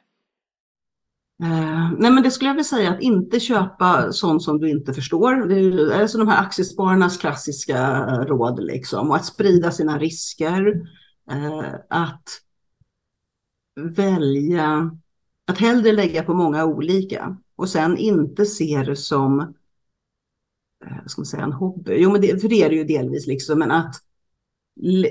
Eh, 1.42 1.90
nej 1.98 2.10
men 2.10 2.22
det 2.22 2.30
skulle 2.30 2.48
jag 2.48 2.54
vilja 2.54 2.64
säga 2.64 2.90
att 2.90 3.02
inte 3.02 3.40
köpa 3.40 4.12
sånt 4.12 4.42
som 4.42 4.60
du 4.60 4.70
inte 4.70 4.94
förstår. 4.94 5.48
Det 5.48 5.54
är 5.54 6.00
alltså 6.00 6.18
de 6.18 6.28
här 6.28 6.40
aktiespararnas 6.40 7.16
klassiska 7.16 7.78
eh, 7.78 8.26
råd 8.26 8.64
liksom. 8.64 9.10
Och 9.10 9.16
att 9.16 9.24
sprida 9.24 9.70
sina 9.70 9.98
risker. 9.98 10.74
Eh, 11.30 11.74
att 11.88 12.28
välja, 13.80 14.90
att 15.46 15.58
hellre 15.58 15.92
lägga 15.92 16.22
på 16.22 16.34
många 16.34 16.64
olika. 16.64 17.36
Och 17.60 17.68
sen 17.68 17.96
inte 17.96 18.46
se 18.46 18.82
det 18.86 18.96
som, 18.96 19.40
eh, 19.40 21.06
ska 21.06 21.20
man 21.20 21.26
säga, 21.26 21.42
en 21.42 21.52
hobby. 21.52 21.94
Jo 21.96 22.12
men 22.12 22.20
det, 22.20 22.40
för 22.40 22.48
det 22.48 22.62
är 22.62 22.68
det 22.68 22.74
ju 22.74 22.84
delvis 22.84 23.26
liksom. 23.26 23.58
Men 23.58 23.70
att 23.70 23.96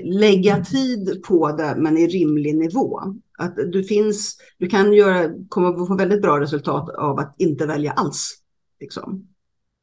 lägga 0.02 0.64
tid 0.64 1.22
på 1.28 1.52
det 1.52 1.74
men 1.78 1.98
i 1.98 2.06
rimlig 2.06 2.56
nivå. 2.56 3.00
Att 3.38 3.56
du, 3.56 3.84
finns, 3.84 4.36
du 4.58 4.68
kan 4.68 4.92
göra, 4.92 5.30
komma 5.48 5.86
få 5.86 5.96
väldigt 5.96 6.22
bra 6.22 6.40
resultat 6.40 6.88
av 6.88 7.18
att 7.18 7.34
inte 7.38 7.66
välja 7.66 7.92
alls. 7.92 8.42
Liksom. 8.80 9.28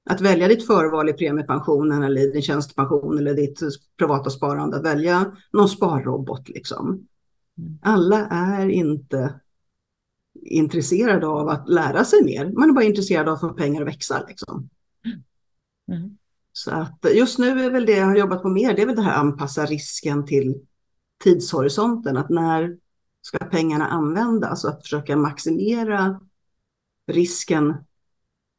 Att 0.10 0.21
välja 0.21 0.47
ditt 0.47 0.67
förval 0.67 1.10
i 1.10 1.13
premiepensionen 1.13 2.03
eller 2.03 2.34
din 2.34 2.41
tjänstepension 2.41 3.17
eller 3.17 3.34
ditt 3.34 3.60
privata 3.97 4.30
sparande. 4.30 4.77
Att 4.77 4.86
välja 4.86 5.36
någon 5.53 5.69
sparrobot. 5.69 6.49
Liksom. 6.49 7.08
Alla 7.82 8.27
är 8.27 8.69
inte 8.69 9.39
intresserade 10.48 11.28
av 11.28 11.50
att 11.50 11.70
lära 11.70 12.06
sig 12.06 12.24
mer. 12.24 12.52
Man 12.52 12.70
är 12.70 12.74
bara 12.74 12.86
intresserad 12.86 13.28
av 13.28 13.34
att 13.34 13.40
få 13.40 13.50
pengar 13.50 13.82
att 13.82 13.88
växa. 13.88 14.26
Liksom. 14.28 14.70
Mm. 15.92 16.18
Så 16.52 16.72
att 16.72 17.06
just 17.14 17.40
nu 17.40 17.66
är 17.66 17.72
väl 17.72 17.86
det 17.86 17.98
jag 17.98 18.06
har 18.06 18.16
jobbat 18.16 18.42
på 18.42 18.50
mer, 18.50 18.76
det 18.76 18.82
är 18.82 18.86
väl 18.86 18.96
det 18.96 19.02
här 19.02 19.18
anpassa 19.20 19.66
risken 19.66 20.26
till 20.26 20.62
tidshorisonten, 21.24 22.18
att 22.18 22.30
när 22.30 22.78
ska 23.22 23.38
pengarna 23.38 23.88
användas 23.88 24.64
och 24.64 24.70
att 24.70 24.82
försöka 24.82 25.16
maximera 25.16 26.22
risken 27.08 27.74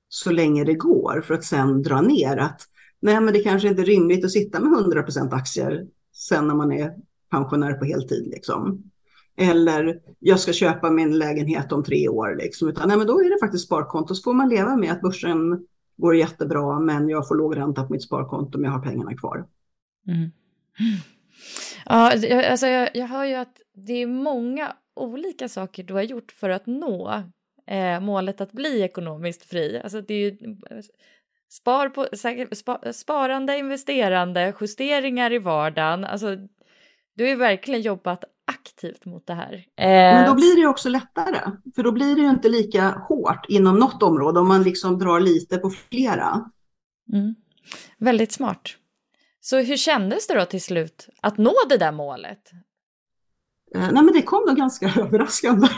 så 0.09 0.31
länge 0.31 0.64
det 0.64 0.74
går 0.74 1.20
för 1.27 1.35
att 1.35 1.44
sen 1.44 1.83
dra 1.83 2.01
ner 2.01 2.37
att 2.37 2.62
nej 3.01 3.20
men 3.20 3.35
det 3.35 3.42
kanske 3.42 3.68
inte 3.68 3.83
är 3.83 3.87
rimligt 3.87 4.24
att 4.24 4.31
sitta 4.31 4.61
med 4.61 4.72
100% 4.72 5.35
aktier 5.35 5.87
sen 6.12 6.46
när 6.46 6.55
man 6.55 6.72
är 6.72 6.94
pensionär 7.31 7.72
på 7.72 7.85
heltid 7.85 8.27
liksom. 8.27 8.90
Eller 9.38 10.01
jag 10.18 10.40
ska 10.40 10.53
köpa 10.53 10.90
min 10.90 11.18
lägenhet 11.18 11.72
om 11.72 11.85
tre 11.85 12.09
år 12.09 12.37
liksom, 12.37 12.68
utan 12.68 12.88
nej 12.88 12.96
men 12.96 13.07
då 13.07 13.20
är 13.20 13.31
det 13.31 13.38
faktiskt 13.40 13.66
sparkonto 13.66 14.14
så 14.14 14.22
får 14.22 14.35
man 14.35 14.48
leva 14.48 14.77
med 14.77 14.92
att 14.92 15.01
börsen 15.01 15.66
går 15.96 16.16
jättebra 16.16 16.81
men 16.81 17.09
jag 17.09 17.29
får 17.29 17.35
låg 17.35 17.57
ränta 17.57 17.85
på 17.85 17.92
mitt 17.92 18.03
sparkonto 18.03 18.59
om 18.59 18.64
jag 18.64 18.70
har 18.70 18.83
pengarna 18.83 19.16
kvar. 19.16 19.46
Mm. 20.09 20.31
Ja, 21.87 22.12
alltså 22.12 22.27
jag, 22.27 22.44
alltså, 22.44 22.66
jag 22.66 23.07
hör 23.07 23.24
ju 23.24 23.35
att 23.35 23.61
det 23.74 23.92
är 23.92 24.07
många 24.07 24.72
olika 24.96 25.48
saker 25.48 25.83
du 25.83 25.94
har 25.94 26.03
gjort 26.03 26.33
för 26.33 26.51
att 26.51 26.66
nå 26.66 27.22
eh, 27.66 28.01
målet 28.01 28.40
att 28.40 28.53
bli 28.53 28.83
ekonomiskt 28.83 29.44
fri. 29.44 29.81
Alltså 29.85 30.01
det 30.01 30.14
är 30.14 30.18
ju 30.18 30.57
spar 31.48 31.88
på, 31.88 32.07
spa, 32.57 32.92
sparande, 32.92 33.59
investerande, 33.59 34.55
justeringar 34.61 35.33
i 35.33 35.38
vardagen. 35.38 36.05
Alltså, 36.05 36.37
du 37.14 37.24
har 37.24 37.29
ju 37.29 37.37
verkligen 37.37 37.81
jobbat 37.81 38.24
aktivt 38.48 39.04
mot 39.04 39.26
det 39.26 39.34
här. 39.34 39.64
Men 39.76 40.24
då 40.24 40.30
eh, 40.30 40.37
blir 40.37 40.56
det 40.56 40.66
också 40.66 40.88
lättare, 40.88 41.50
för 41.74 41.82
då 41.82 41.92
blir 41.92 42.14
det 42.14 42.20
ju 42.20 42.28
inte 42.28 42.48
lika 42.48 42.90
hårt 42.90 43.46
inom 43.48 43.78
något 43.78 44.02
område 44.02 44.40
om 44.40 44.48
man 44.48 44.62
liksom 44.62 44.98
drar 44.98 45.20
lite 45.20 45.58
på 45.58 45.70
flera. 45.70 46.50
Mm. 47.12 47.34
Väldigt 47.98 48.32
smart. 48.32 48.62
Så 49.40 49.58
hur 49.58 49.76
kändes 49.76 50.26
det 50.26 50.34
då 50.34 50.44
till 50.44 50.62
slut 50.62 51.08
att 51.22 51.38
nå 51.38 51.54
det 51.68 51.76
där 51.76 51.92
målet? 51.92 52.52
Eh, 53.74 53.80
nej 53.92 54.02
men 54.02 54.12
det 54.12 54.22
kom 54.22 54.44
nog 54.46 54.56
ganska 54.56 54.87
överraskande. 55.00 55.68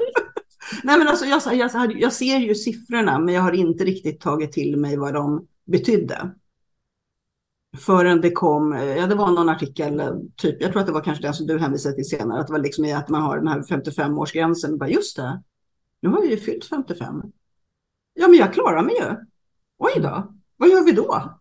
nej 0.82 0.98
men 0.98 1.08
alltså 1.08 1.26
jag, 1.26 1.42
jag, 1.54 2.00
jag 2.00 2.12
ser 2.12 2.38
ju 2.38 2.54
siffrorna 2.54 3.18
men 3.18 3.34
jag 3.34 3.42
har 3.42 3.52
inte 3.52 3.84
riktigt 3.84 4.20
tagit 4.20 4.52
till 4.52 4.76
mig 4.76 4.96
vad 4.96 5.14
de 5.14 5.46
betydde. 5.66 6.30
Förrän 7.78 8.20
det 8.20 8.30
kom, 8.30 8.72
eh, 8.72 8.84
ja 8.84 9.06
det 9.06 9.14
var 9.14 9.30
någon 9.30 9.48
artikel, 9.48 10.00
eh, 10.00 10.14
typ, 10.36 10.62
jag 10.62 10.72
tror 10.72 10.80
att 10.80 10.86
det 10.86 10.92
var 10.92 11.00
kanske 11.00 11.22
den 11.22 11.34
som 11.34 11.46
du 11.46 11.58
hänvisade 11.58 11.94
till 11.94 12.08
senare, 12.08 12.40
att 12.40 12.46
det 12.46 12.52
var 12.52 12.60
liksom 12.60 12.84
i 12.84 12.92
att 12.92 13.08
man 13.08 13.22
har 13.22 13.36
den 13.36 13.48
här 13.48 13.62
55-årsgränsen. 13.62 14.78
Bara 14.78 14.88
just 14.88 15.16
det, 15.16 15.42
nu 16.00 16.08
har 16.08 16.22
vi 16.22 16.30
ju 16.30 16.36
fyllt 16.36 16.64
55. 16.64 17.22
Ja 18.14 18.28
men 18.28 18.38
jag 18.38 18.54
klarar 18.54 18.82
mig 18.82 18.94
ju. 18.94 19.16
Oj 19.78 20.02
då, 20.02 20.34
vad 20.56 20.68
gör 20.68 20.84
vi 20.84 20.92
då? 20.92 21.38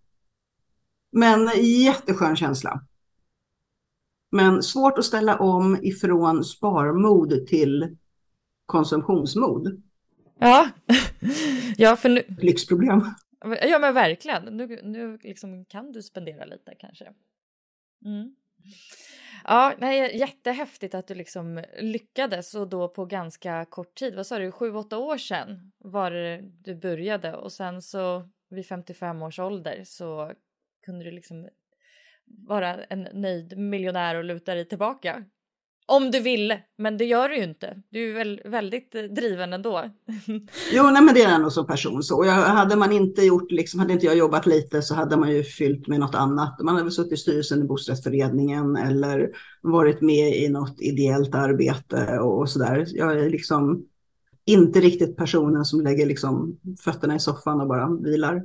Men 1.12 1.50
jätteskön 1.64 2.36
känsla. 2.36 2.82
Men 4.32 4.64
svårt 4.64 4.98
att 4.98 5.06
ställa 5.06 5.40
om 5.40 5.78
ifrån 5.82 6.44
sparmod 6.44 7.48
till 7.48 7.98
konsumtionsmod. 8.66 9.84
Ja, 10.40 10.70
ja 11.78 11.96
för 11.96 12.10
nu... 12.10 12.24
Lyxproblem. 12.42 13.02
Ja 13.62 13.80
men 13.80 13.94
verkligen. 13.94 14.44
Nu, 14.44 14.80
nu 14.84 15.18
liksom 15.18 15.66
kan 15.66 15.92
du 15.92 16.04
spendera 16.04 16.46
lite 16.46 16.76
kanske. 16.76 17.14
Mm. 18.06 18.36
Ja, 19.44 19.74
nej, 19.78 20.18
jättehäftigt 20.18 20.96
att 20.96 21.08
du 21.08 21.16
liksom 21.16 21.64
lyckades 21.80 22.56
och 22.56 22.70
då 22.70 22.90
på 22.90 23.06
ganska 23.06 23.66
kort 23.66 23.96
tid. 23.96 24.16
Vad 24.16 24.28
sa 24.28 24.40
du, 24.40 24.52
sju, 24.52 24.72
åtta 24.72 24.98
år 24.98 25.18
sedan 25.18 25.72
var 25.78 26.12
det 26.12 26.42
du 26.42 26.76
började 26.76 27.36
och 27.36 27.52
sen 27.52 27.82
så 27.82 28.30
vid 28.50 28.66
55 28.66 29.22
års 29.22 29.40
ålder 29.40 29.82
så 29.84 30.32
kunde 30.86 31.06
du 31.06 31.12
liksom 31.12 31.50
vara 32.48 32.84
en 32.84 33.08
nöjd 33.14 33.58
miljonär 33.58 34.16
och 34.16 34.24
luta 34.24 34.56
dig 34.56 34.68
tillbaka. 34.68 35.26
Om 35.88 36.12
du 36.12 36.20
vill, 36.20 36.56
men 36.78 36.98
det 36.98 37.06
gör 37.06 37.30
du 37.30 37.38
ju 37.38 37.44
inte. 37.44 37.82
Du 37.90 38.10
är 38.10 38.14
väl 38.14 38.42
väldigt 38.46 38.96
eh, 38.96 39.02
driven 39.02 39.54
ändå. 39.54 39.90
jo, 40.74 40.84
nej, 40.84 41.02
men 41.02 41.14
det 41.14 41.24
är 41.24 41.40
nog 41.40 41.52
som 41.52 41.68
person 41.68 42.04
så. 42.04 42.26
Jag, 42.26 42.34
hade 42.34 42.76
man 42.76 42.92
inte 42.92 43.22
gjort, 43.22 43.52
liksom, 43.52 43.80
hade 43.80 43.94
inte 43.94 44.06
jag 44.06 44.18
jobbat 44.18 44.46
lite 44.46 44.82
så 44.82 44.96
hade 44.96 45.18
man 45.18 45.32
ju 45.32 45.44
fyllt 45.44 45.88
med 45.88 46.00
något 46.00 46.16
annat. 46.16 46.60
Man 46.60 46.76
hade 46.76 46.92
suttit 46.92 47.12
i 47.12 47.18
styrelsen 47.18 47.62
i 47.62 47.64
bostadsrättsföreningen 47.64 48.76
eller 48.76 49.30
varit 49.62 50.02
med 50.02 50.36
i 50.36 50.50
något 50.50 50.82
ideellt 50.82 51.36
arbete 51.36 52.20
och 52.20 52.50
så 52.50 52.60
där. 52.60 52.86
Jag 52.90 53.20
är 53.20 53.30
liksom 53.30 53.86
inte 54.46 54.80
riktigt 54.80 55.18
personen 55.18 55.66
som 55.66 55.82
lägger 55.82 56.06
liksom 56.06 56.60
fötterna 56.80 57.16
i 57.16 57.20
soffan 57.20 57.62
och 57.62 57.68
bara 57.68 57.90
vilar. 58.04 58.44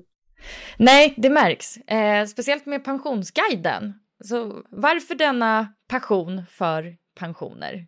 Nej, 0.78 1.14
det 1.16 1.30
märks. 1.30 1.76
Eh, 1.76 2.26
speciellt 2.26 2.66
med 2.66 2.84
pensionsguiden. 2.84 3.94
Så 4.24 4.62
varför 4.70 5.14
denna 5.14 5.68
passion 5.88 6.42
för 6.50 6.99
pensioner? 7.14 7.86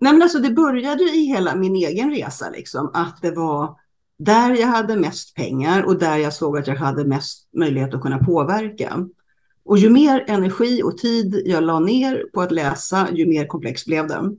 Nej, 0.00 0.12
men 0.12 0.22
alltså 0.22 0.38
det 0.38 0.50
började 0.50 1.02
i 1.02 1.24
hela 1.24 1.54
min 1.54 1.76
egen 1.76 2.10
resa, 2.10 2.50
liksom, 2.50 2.90
att 2.94 3.22
det 3.22 3.30
var 3.30 3.76
där 4.18 4.50
jag 4.50 4.66
hade 4.66 4.96
mest 4.96 5.34
pengar 5.34 5.82
och 5.82 5.98
där 5.98 6.16
jag 6.16 6.32
såg 6.32 6.58
att 6.58 6.66
jag 6.66 6.76
hade 6.76 7.04
mest 7.04 7.48
möjlighet 7.52 7.94
att 7.94 8.02
kunna 8.02 8.18
påverka. 8.18 9.08
Och 9.64 9.78
ju 9.78 9.90
mer 9.90 10.24
energi 10.28 10.82
och 10.82 10.98
tid 10.98 11.42
jag 11.44 11.64
la 11.64 11.80
ner 11.80 12.24
på 12.34 12.40
att 12.40 12.52
läsa, 12.52 13.08
ju 13.12 13.26
mer 13.26 13.46
komplex 13.46 13.86
blev 13.86 14.06
det. 14.06 14.36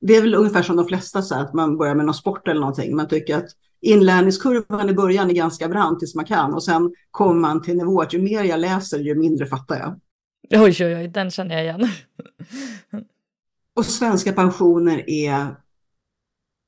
Det 0.00 0.16
är 0.16 0.22
väl 0.22 0.34
ungefär 0.34 0.62
som 0.62 0.76
de 0.76 0.86
flesta, 0.88 1.22
så 1.22 1.34
att 1.34 1.54
man 1.54 1.78
börjar 1.78 1.94
med 1.94 2.06
någon 2.06 2.14
sport 2.14 2.48
eller 2.48 2.60
någonting. 2.60 2.96
Man 2.96 3.08
tycker 3.08 3.36
att 3.36 3.48
inlärningskurvan 3.80 4.88
i 4.88 4.92
början 4.92 5.30
är 5.30 5.34
ganska 5.34 5.68
brant 5.68 5.98
tills 5.98 6.14
man 6.14 6.24
kan 6.24 6.54
och 6.54 6.62
sen 6.62 6.92
kommer 7.10 7.40
man 7.40 7.62
till 7.62 7.76
nivå 7.76 8.00
att 8.00 8.14
ju 8.14 8.22
mer 8.22 8.44
jag 8.44 8.60
läser 8.60 8.98
ju 8.98 9.14
mindre 9.14 9.46
fattar 9.46 9.78
jag. 9.78 10.00
Oj, 10.50 10.76
oj, 10.80 10.96
oj, 10.96 11.08
den 11.08 11.30
känner 11.30 11.54
jag 11.54 11.64
igen. 11.64 11.88
och 13.74 13.86
svenska 13.86 14.32
pensioner 14.32 15.10
är 15.10 15.56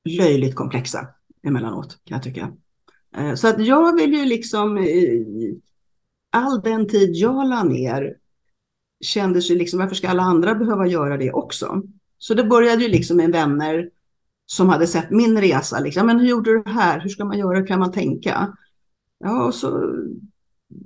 löjligt 0.09 0.55
komplexa 0.55 1.07
emellanåt 1.43 1.99
kan 2.03 2.15
jag 2.15 2.23
tycka. 2.23 2.51
Eh, 3.17 3.33
så 3.35 3.47
att 3.47 3.65
jag 3.65 3.95
vill 3.95 4.13
ju 4.13 4.25
liksom, 4.25 4.77
eh, 4.77 4.85
all 6.31 6.61
den 6.61 6.87
tid 6.87 7.15
jag 7.15 7.49
la 7.49 7.63
ner 7.63 8.15
kändes 9.01 9.51
ju 9.51 9.55
liksom, 9.55 9.79
varför 9.79 9.95
ska 9.95 10.09
alla 10.09 10.23
andra 10.23 10.55
behöva 10.55 10.87
göra 10.87 11.17
det 11.17 11.31
också? 11.31 11.81
Så 12.17 12.33
det 12.33 12.43
började 12.43 12.83
ju 12.83 12.89
liksom 12.89 13.17
med 13.17 13.31
vänner 13.31 13.89
som 14.45 14.69
hade 14.69 14.87
sett 14.87 15.11
min 15.11 15.41
resa. 15.41 15.79
Liksom, 15.79 16.07
men 16.07 16.19
hur 16.19 16.27
gjorde 16.27 16.51
du 16.51 16.63
det 16.63 16.69
här? 16.69 16.99
Hur 16.99 17.09
ska 17.09 17.25
man 17.25 17.37
göra? 17.37 17.57
Hur 17.57 17.67
kan 17.67 17.79
man 17.79 17.91
tänka? 17.91 18.57
Ja, 19.19 19.45
och 19.45 19.55
så 19.55 19.95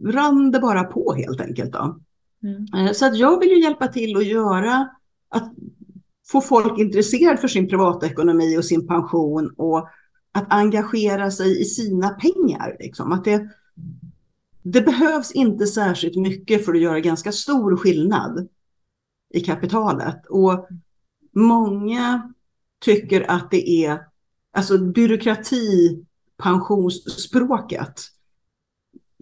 rann 0.05 0.51
det 0.51 0.59
bara 0.59 0.83
på 0.83 1.13
helt 1.13 1.41
enkelt. 1.41 1.73
Då. 1.73 1.99
Mm. 2.43 2.87
Eh, 2.87 2.93
så 2.93 3.05
att 3.05 3.17
jag 3.17 3.39
vill 3.39 3.49
ju 3.49 3.61
hjälpa 3.61 3.87
till 3.87 4.17
att 4.17 4.25
göra, 4.25 4.89
att 5.29 5.53
få 6.27 6.41
folk 6.41 6.79
intresserade 6.79 7.37
för 7.37 7.47
sin 7.47 7.69
privatekonomi 7.69 8.57
och 8.57 8.65
sin 8.65 8.87
pension 8.87 9.53
och 9.57 9.89
att 10.31 10.53
engagera 10.53 11.31
sig 11.31 11.61
i 11.61 11.65
sina 11.65 12.09
pengar. 12.09 12.77
Liksom. 12.79 13.11
Att 13.11 13.25
det, 13.25 13.49
det 14.61 14.81
behövs 14.81 15.31
inte 15.31 15.67
särskilt 15.67 16.15
mycket 16.15 16.65
för 16.65 16.73
att 16.73 16.81
göra 16.81 16.99
ganska 16.99 17.31
stor 17.31 17.77
skillnad 17.77 18.47
i 19.33 19.39
kapitalet. 19.39 20.25
Och 20.29 20.67
många 21.31 22.33
tycker 22.85 23.31
att 23.31 23.51
det 23.51 23.85
är 23.85 23.99
alltså 24.51 24.77
byråkrati, 24.77 26.05
pensionsspråket. 26.37 28.12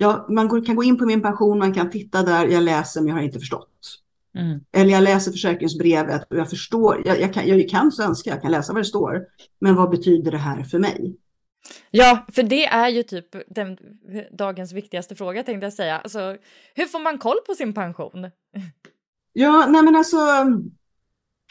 Ja, 0.02 0.26
man 0.30 0.62
kan 0.62 0.76
gå 0.76 0.84
in 0.84 0.98
på 0.98 1.06
min 1.06 1.22
pension, 1.22 1.60
man 1.60 1.74
kan 1.74 1.90
titta 1.90 2.24
där, 2.24 2.48
jag 2.48 2.64
läser 2.64 3.02
men 3.02 3.08
jag 3.08 3.16
har 3.16 3.22
inte 3.22 3.40
förstått. 3.40 4.00
Mm. 4.36 4.60
Eller 4.72 4.92
jag 4.92 5.04
läser 5.04 5.32
försäkringsbrevet 5.32 6.32
och 6.32 6.38
jag 6.38 6.50
förstår, 6.50 7.02
jag, 7.06 7.22
jag, 7.22 7.34
kan, 7.34 7.48
jag 7.48 7.70
kan 7.70 7.92
svenska, 7.92 8.30
jag 8.30 8.42
kan 8.42 8.52
läsa 8.52 8.74
vad 8.74 8.82
det 8.82 8.86
står. 8.86 9.26
Men 9.60 9.76
vad 9.76 9.90
betyder 9.90 10.32
det 10.32 10.38
här 10.38 10.64
för 10.64 10.80
mig? 10.80 11.16
Ja, 11.92 12.26
för 12.32 12.44
det 12.44 12.66
är 12.66 12.90
ju 12.90 13.04
typ 13.04 13.28
den, 13.48 13.78
dagens 14.38 14.74
viktigaste 14.74 15.16
fråga 15.16 15.44
tänkte 15.44 15.66
jag 15.66 15.74
säga. 15.74 16.00
Alltså, 16.00 16.38
hur 16.76 16.86
får 16.86 17.00
man 17.00 17.18
koll 17.18 17.38
på 17.48 17.54
sin 17.54 17.74
pension? 17.74 18.30
Ja, 19.34 19.66
nej 19.70 19.84
men 19.84 19.96
alltså, 19.96 20.18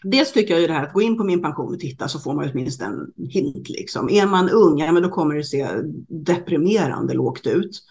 Dels 0.02 0.32
tycker 0.32 0.54
jag 0.54 0.60
ju 0.60 0.66
det 0.66 0.72
här 0.72 0.86
att 0.86 0.92
gå 0.92 1.02
in 1.02 1.16
på 1.16 1.24
min 1.24 1.42
pension 1.42 1.74
och 1.74 1.80
titta 1.80 2.08
så 2.08 2.18
får 2.18 2.34
man 2.34 2.50
åtminstone 2.50 2.90
en 3.16 3.26
hint. 3.26 3.68
Liksom. 3.68 4.10
Är 4.10 4.26
man 4.26 4.50
ung, 4.50 4.78
ja, 4.78 4.92
men 4.92 5.02
då 5.02 5.08
kommer 5.08 5.34
det 5.34 5.44
se 5.44 5.68
deprimerande 6.08 7.14
lågt 7.14 7.46
ut. 7.46 7.82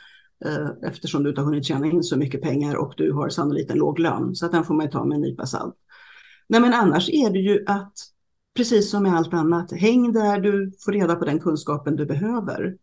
Eh, 0.45 0.89
eftersom 0.89 1.23
du 1.23 1.29
inte 1.29 1.41
har 1.41 1.45
hunnit 1.45 1.65
tjäna 1.65 1.87
in 1.87 2.03
så 2.03 2.17
mycket 2.17 2.41
pengar 2.41 2.75
och 2.75 2.93
du 2.97 3.11
har 3.11 3.29
sannolikt 3.29 3.71
en 3.71 3.77
låg 3.77 3.99
lön. 3.99 4.35
Så 4.35 4.45
att 4.45 4.51
den 4.51 4.63
får 4.63 4.73
man 4.73 4.85
ju 4.85 4.91
ta 4.91 5.05
med 5.05 5.15
en 5.15 5.21
nypa 5.21 5.45
salt. 5.45 5.75
Nej, 6.49 6.61
men 6.61 6.73
annars 6.73 7.09
är 7.09 7.29
det 7.29 7.39
ju 7.39 7.63
att, 7.67 7.93
precis 8.55 8.89
som 8.89 9.03
med 9.03 9.15
allt 9.15 9.33
annat, 9.33 9.71
häng 9.71 10.13
där 10.13 10.39
du 10.39 10.71
får 10.85 10.91
reda 10.91 11.15
på 11.15 11.25
den 11.25 11.39
kunskapen 11.39 11.95
du 11.95 12.05
behöver. 12.05 12.75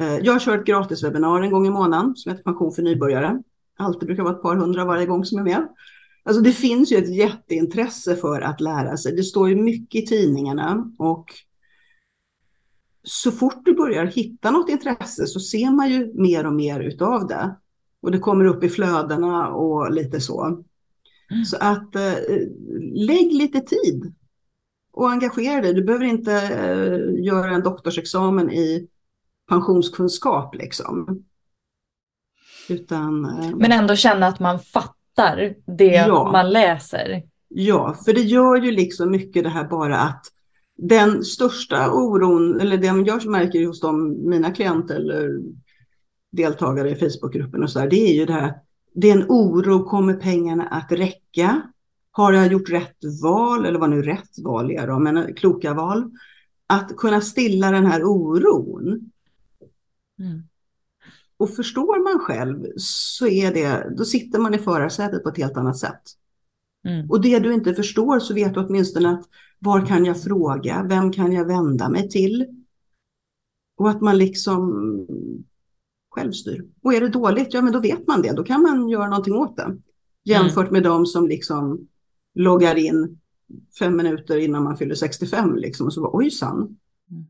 Eh, 0.00 0.16
jag 0.16 0.42
kör 0.42 0.58
ett 0.58 0.66
gratiswebbinar 0.66 1.42
en 1.42 1.50
gång 1.50 1.66
i 1.66 1.70
månaden 1.70 2.16
som 2.16 2.32
heter 2.32 2.44
Pension 2.44 2.72
för 2.72 2.82
nybörjare. 2.82 3.42
Alltid 3.78 4.06
brukar 4.06 4.22
vara 4.22 4.34
ett 4.34 4.42
par 4.42 4.56
hundra 4.56 4.84
varje 4.84 5.06
gång 5.06 5.24
som 5.24 5.38
är 5.38 5.42
med. 5.42 5.68
Alltså 6.24 6.42
det 6.42 6.52
finns 6.52 6.92
ju 6.92 6.96
ett 6.96 7.14
jätteintresse 7.16 8.16
för 8.16 8.40
att 8.40 8.60
lära 8.60 8.96
sig. 8.96 9.16
Det 9.16 9.22
står 9.22 9.48
ju 9.48 9.56
mycket 9.56 10.02
i 10.02 10.06
tidningarna 10.06 10.90
och 10.98 11.24
så 13.02 13.32
fort 13.32 13.64
du 13.64 13.74
börjar 13.74 14.06
hitta 14.06 14.50
något 14.50 14.70
intresse 14.70 15.26
så 15.26 15.40
ser 15.40 15.70
man 15.70 15.90
ju 15.90 16.12
mer 16.14 16.46
och 16.46 16.52
mer 16.52 16.80
utav 16.80 17.26
det. 17.26 17.56
Och 18.02 18.10
det 18.10 18.18
kommer 18.18 18.44
upp 18.44 18.64
i 18.64 18.68
flödena 18.68 19.48
och 19.48 19.92
lite 19.92 20.20
så. 20.20 20.44
Mm. 21.30 21.44
Så 21.44 21.56
att 21.60 21.96
eh, 21.96 22.14
lägg 22.94 23.32
lite 23.32 23.60
tid 23.60 24.14
och 24.92 25.10
engagera 25.10 25.60
dig. 25.60 25.74
Du 25.74 25.84
behöver 25.84 26.04
inte 26.04 26.32
eh, 26.32 27.24
göra 27.24 27.50
en 27.50 27.62
doktorsexamen 27.62 28.50
i 28.50 28.88
pensionskunskap 29.48 30.54
liksom. 30.54 31.24
Utan, 32.68 33.24
eh, 33.24 33.56
Men 33.56 33.72
ändå 33.72 33.96
känna 33.96 34.26
att 34.26 34.40
man 34.40 34.58
fattar 34.58 35.54
det 35.66 35.84
ja, 35.84 36.32
man 36.32 36.50
läser. 36.50 37.22
Ja, 37.48 37.96
för 38.04 38.12
det 38.12 38.20
gör 38.20 38.56
ju 38.56 38.70
liksom 38.70 39.10
mycket 39.10 39.44
det 39.44 39.50
här 39.50 39.68
bara 39.68 39.98
att 39.98 40.26
den 40.78 41.24
största 41.24 41.92
oron, 41.92 42.60
eller 42.60 42.76
det 42.76 42.86
jag 42.86 43.26
märker 43.26 43.66
hos 43.66 43.80
de, 43.80 44.08
mina 44.28 44.50
klienter 44.50 44.94
eller 44.94 45.40
deltagare 46.32 46.90
i 46.90 46.94
Facebookgruppen 46.94 47.62
och 47.62 47.70
så 47.70 47.78
där, 47.78 47.90
det 47.90 48.10
är 48.10 48.14
ju 48.14 48.26
det 48.26 48.32
här, 48.32 48.54
det 48.94 49.10
är 49.10 49.16
en 49.16 49.26
oro, 49.28 49.84
kommer 49.84 50.14
pengarna 50.14 50.64
att 50.64 50.92
räcka? 50.92 51.62
Har 52.10 52.32
jag 52.32 52.52
gjort 52.52 52.70
rätt 52.70 52.98
val, 53.22 53.66
eller 53.66 53.78
vad 53.78 53.90
nu 53.90 54.02
rätt 54.02 54.38
val 54.44 54.70
är 54.70 54.86
då, 54.86 54.98
men 54.98 55.34
kloka 55.34 55.74
val? 55.74 56.10
Att 56.66 56.96
kunna 56.96 57.20
stilla 57.20 57.70
den 57.70 57.86
här 57.86 58.04
oron. 58.04 59.10
Mm. 60.18 60.42
Och 61.36 61.50
förstår 61.50 62.12
man 62.12 62.20
själv 62.20 62.66
så 62.76 63.26
är 63.26 63.54
det, 63.54 63.94
då 63.96 64.04
sitter 64.04 64.38
man 64.38 64.54
i 64.54 64.58
förarsätet 64.58 65.22
på 65.22 65.28
ett 65.28 65.36
helt 65.36 65.56
annat 65.56 65.78
sätt. 65.78 66.02
Mm. 66.88 67.10
Och 67.10 67.20
det 67.20 67.38
du 67.38 67.52
inte 67.52 67.74
förstår 67.74 68.18
så 68.18 68.34
vet 68.34 68.54
du 68.54 68.60
åtminstone 68.60 69.10
att 69.10 69.24
var 69.62 69.86
kan 69.86 70.04
jag 70.04 70.22
fråga? 70.22 70.86
Vem 70.88 71.12
kan 71.12 71.32
jag 71.32 71.44
vända 71.44 71.88
mig 71.88 72.08
till? 72.08 72.46
Och 73.76 73.90
att 73.90 74.00
man 74.00 74.18
liksom 74.18 74.86
självstyr. 76.10 76.64
Och 76.82 76.94
är 76.94 77.00
det 77.00 77.08
dåligt, 77.08 77.54
ja 77.54 77.62
men 77.62 77.72
då 77.72 77.80
vet 77.80 78.06
man 78.06 78.22
det. 78.22 78.32
Då 78.32 78.44
kan 78.44 78.62
man 78.62 78.88
göra 78.88 79.08
någonting 79.08 79.34
åt 79.34 79.56
det. 79.56 79.76
Jämfört 80.24 80.68
mm. 80.68 80.72
med 80.72 80.82
de 80.82 81.06
som 81.06 81.28
liksom 81.28 81.88
loggar 82.34 82.76
in 82.76 83.20
fem 83.78 83.96
minuter 83.96 84.38
innan 84.38 84.64
man 84.64 84.76
fyller 84.76 84.94
65 84.94 85.56
liksom. 85.56 85.86
Och 85.86 85.92
så 85.92 86.00
bara 86.00 86.16
ojsan. 86.16 86.56
Mm. 87.10 87.26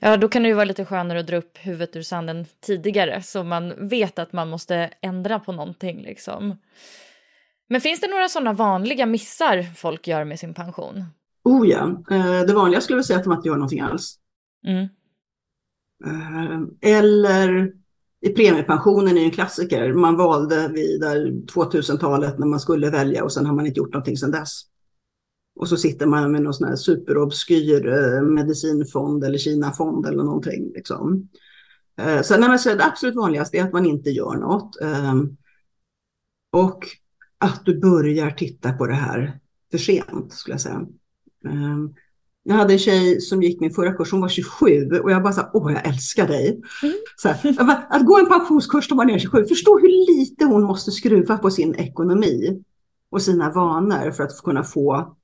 Ja, 0.00 0.16
då 0.16 0.28
kan 0.28 0.42
det 0.42 0.48
ju 0.48 0.54
vara 0.54 0.64
lite 0.64 0.84
skönare 0.84 1.20
att 1.20 1.26
dra 1.26 1.36
upp 1.36 1.58
huvudet 1.58 1.96
ur 1.96 2.02
sanden 2.02 2.46
tidigare 2.60 3.22
så 3.22 3.44
man 3.44 3.88
vet 3.88 4.18
att 4.18 4.32
man 4.32 4.48
måste 4.48 4.90
ändra 5.00 5.40
på 5.40 5.52
någonting 5.52 6.02
liksom. 6.02 6.56
Men 7.68 7.80
finns 7.80 8.00
det 8.00 8.10
några 8.10 8.28
sådana 8.28 8.52
vanliga 8.52 9.06
missar 9.06 9.62
folk 9.62 10.08
gör 10.08 10.24
med 10.24 10.38
sin 10.38 10.54
pension? 10.54 11.04
Oh 11.44 11.68
ja, 11.68 12.04
eh, 12.10 12.46
det 12.46 12.54
vanliga 12.54 12.80
skulle 12.80 12.98
jag 12.98 13.04
säga 13.04 13.18
att 13.18 13.24
de 13.24 13.32
inte 13.32 13.48
gör 13.48 13.54
någonting 13.54 13.80
alls. 13.80 14.18
Mm. 14.66 14.88
Eh, 16.04 16.60
eller 16.80 17.72
i 18.20 18.28
premiepensionen 18.28 19.18
är 19.18 19.24
en 19.24 19.30
klassiker. 19.30 19.92
Man 19.92 20.16
valde 20.16 20.68
vid 20.68 21.02
2000-talet 21.54 22.38
när 22.38 22.46
man 22.46 22.60
skulle 22.60 22.90
välja 22.90 23.24
och 23.24 23.32
sen 23.32 23.46
har 23.46 23.54
man 23.54 23.66
inte 23.66 23.78
gjort 23.78 23.92
någonting 23.92 24.16
sedan 24.16 24.30
dess. 24.30 24.62
Och 25.54 25.68
så 25.68 25.76
sitter 25.76 26.06
man 26.06 26.32
med 26.32 26.42
någon 26.42 26.54
sån 26.54 26.68
här 26.68 26.76
superobskyr 26.76 27.88
eh, 27.88 28.22
medicinfond 28.22 29.24
eller 29.24 29.38
Kinafond 29.38 30.06
eller 30.06 30.22
någonting. 30.22 30.72
Liksom. 30.74 31.28
Så, 32.22 32.38
nej, 32.38 32.58
så 32.58 32.74
det 32.74 32.84
absolut 32.84 33.16
vanligaste 33.16 33.58
är 33.58 33.64
att 33.64 33.72
man 33.72 33.86
inte 33.86 34.10
gör 34.10 34.34
något. 34.34 34.76
Och 36.52 36.84
att 37.38 37.64
du 37.64 37.80
börjar 37.80 38.30
titta 38.30 38.72
på 38.72 38.86
det 38.86 38.94
här 38.94 39.40
för 39.70 39.78
sent, 39.78 40.32
skulle 40.32 40.54
jag 40.54 40.60
säga. 40.60 40.86
Ehm, 41.48 41.94
jag 42.42 42.54
hade 42.54 42.72
en 42.72 42.78
tjej 42.78 43.20
som 43.20 43.42
gick 43.42 43.60
min 43.60 43.70
förra 43.70 43.92
kurs, 43.92 44.12
hon 44.12 44.20
var 44.20 44.28
27 44.28 44.90
och 44.90 45.10
jag 45.10 45.22
bara 45.22 45.32
sa, 45.32 45.50
åh 45.52 45.72
jag 45.72 45.86
älskar 45.86 46.26
dig. 46.26 46.60
Mm. 46.82 46.94
Så 47.16 47.28
här, 47.28 47.86
att 47.90 48.06
gå 48.06 48.18
en 48.18 48.26
pensionskurs 48.26 48.90
när 48.90 48.96
man 48.96 49.10
är 49.10 49.18
27, 49.18 49.44
förstå 49.44 49.78
hur 49.78 50.18
lite 50.18 50.44
hon 50.44 50.62
måste 50.62 50.90
skruva 50.90 51.38
på 51.38 51.50
sin 51.50 51.74
ekonomi 51.74 52.62
och 53.10 53.22
sina 53.22 53.50
vanor 53.50 54.10
för 54.10 54.24
att 54.24 54.42
kunna 54.42 54.64
få 54.64 55.16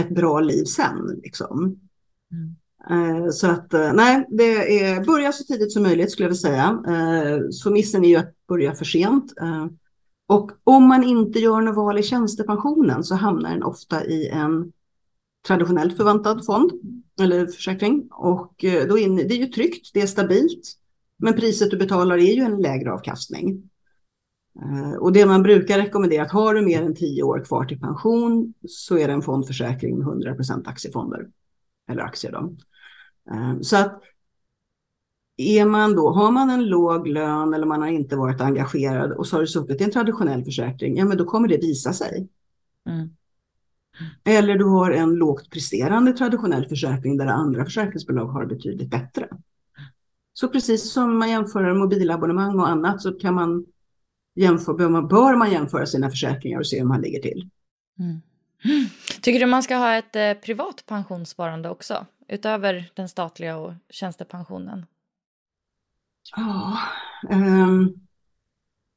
ett 0.00 0.08
bra 0.08 0.40
liv 0.40 0.64
sen. 0.64 1.20
Liksom. 1.22 1.80
Mm. 2.32 2.56
Ehm, 2.90 3.32
så 3.32 3.46
att 3.46 3.74
eh, 3.74 3.92
nej, 3.92 4.26
det 4.30 4.82
är 4.84 5.04
börja 5.04 5.32
så 5.32 5.44
tidigt 5.44 5.72
som 5.72 5.82
möjligt 5.82 6.10
skulle 6.10 6.24
jag 6.24 6.30
vilja 6.30 6.40
säga. 6.40 6.82
Ehm, 6.88 7.52
så 7.52 7.70
missen 7.70 8.04
är 8.04 8.08
ju 8.08 8.16
att 8.16 8.34
börja 8.48 8.74
för 8.74 8.84
sent. 8.84 9.32
Och 10.26 10.50
om 10.64 10.88
man 10.88 11.04
inte 11.04 11.38
gör 11.38 11.60
något 11.60 11.76
val 11.76 11.98
i 11.98 12.02
tjänstepensionen 12.02 13.04
så 13.04 13.14
hamnar 13.14 13.50
den 13.50 13.62
ofta 13.62 14.04
i 14.04 14.28
en 14.28 14.72
traditionellt 15.46 15.96
förväntad 15.96 16.46
fond 16.46 16.72
eller 17.20 17.46
försäkring. 17.46 18.08
Och 18.10 18.64
eh, 18.64 18.86
då 18.88 18.98
in, 18.98 19.16
det 19.16 19.34
är 19.34 19.38
ju 19.38 19.46
tryggt, 19.46 19.90
det 19.94 20.00
är 20.00 20.06
stabilt. 20.06 20.72
Men 21.18 21.34
priset 21.34 21.70
du 21.70 21.76
betalar 21.76 22.18
är 22.18 22.32
ju 22.32 22.42
en 22.42 22.62
lägre 22.62 22.92
avkastning. 22.92 23.70
Eh, 24.62 24.92
och 24.92 25.12
det 25.12 25.26
man 25.26 25.42
brukar 25.42 25.78
rekommendera 25.78 26.22
att 26.22 26.32
har 26.32 26.54
du 26.54 26.62
mer 26.62 26.82
än 26.82 26.94
tio 26.94 27.22
år 27.22 27.44
kvar 27.44 27.64
till 27.64 27.80
pension 27.80 28.54
så 28.68 28.98
är 28.98 29.06
det 29.06 29.12
en 29.12 29.22
fondförsäkring 29.22 29.98
med 29.98 30.06
100% 30.06 30.68
aktiefonder. 30.68 31.26
Eller 31.90 32.02
aktier 32.02 32.32
då. 32.32 32.56
Eh, 33.30 33.60
så 33.60 33.76
att 33.76 34.02
är 35.36 35.64
man 35.64 35.96
då, 35.96 36.10
har 36.12 36.30
man 36.30 36.50
en 36.50 36.64
låg 36.64 37.06
lön 37.08 37.54
eller 37.54 37.66
man 37.66 37.82
har 37.82 37.88
inte 37.88 38.16
varit 38.16 38.40
engagerad 38.40 39.12
och 39.12 39.26
så 39.26 39.36
har 39.36 39.40
du 39.40 39.46
suttit 39.46 39.80
i 39.80 39.84
en 39.84 39.90
traditionell 39.90 40.44
försäkring, 40.44 40.96
ja 40.96 41.04
men 41.04 41.16
då 41.16 41.24
kommer 41.24 41.48
det 41.48 41.56
visa 41.56 41.92
sig. 41.92 42.28
Mm. 42.88 43.15
Eller 44.24 44.58
du 44.58 44.64
har 44.64 44.90
en 44.90 45.14
lågt 45.14 45.50
presterande 45.50 46.12
traditionell 46.12 46.66
försäkring 46.68 47.16
där 47.16 47.26
andra 47.26 47.64
försäkringsbolag 47.64 48.26
har 48.26 48.46
betydligt 48.46 48.90
bättre. 48.90 49.28
Så 50.32 50.48
precis 50.48 50.92
som 50.92 51.18
man 51.18 51.30
jämför 51.30 51.74
mobilabonnemang 51.74 52.58
och 52.58 52.68
annat 52.68 53.02
så 53.02 53.12
kan 53.12 53.34
man 53.34 53.66
jämföra, 54.34 54.76
bör 54.76 54.88
man, 54.88 55.08
bör 55.08 55.36
man 55.36 55.50
jämföra 55.50 55.86
sina 55.86 56.10
försäkringar 56.10 56.58
och 56.58 56.66
se 56.66 56.78
hur 56.78 56.86
man 56.86 57.00
ligger 57.00 57.22
till. 57.22 57.50
Mm. 57.98 58.20
Tycker 59.22 59.40
du 59.40 59.46
man 59.46 59.62
ska 59.62 59.76
ha 59.76 59.94
ett 59.94 60.16
eh, 60.16 60.32
privat 60.32 60.84
pensionssparande 60.86 61.70
också? 61.70 62.06
Utöver 62.28 62.90
den 62.94 63.08
statliga 63.08 63.56
och 63.56 63.72
tjänstepensionen? 63.90 64.86
Ja, 66.36 66.78
um, 67.30 68.00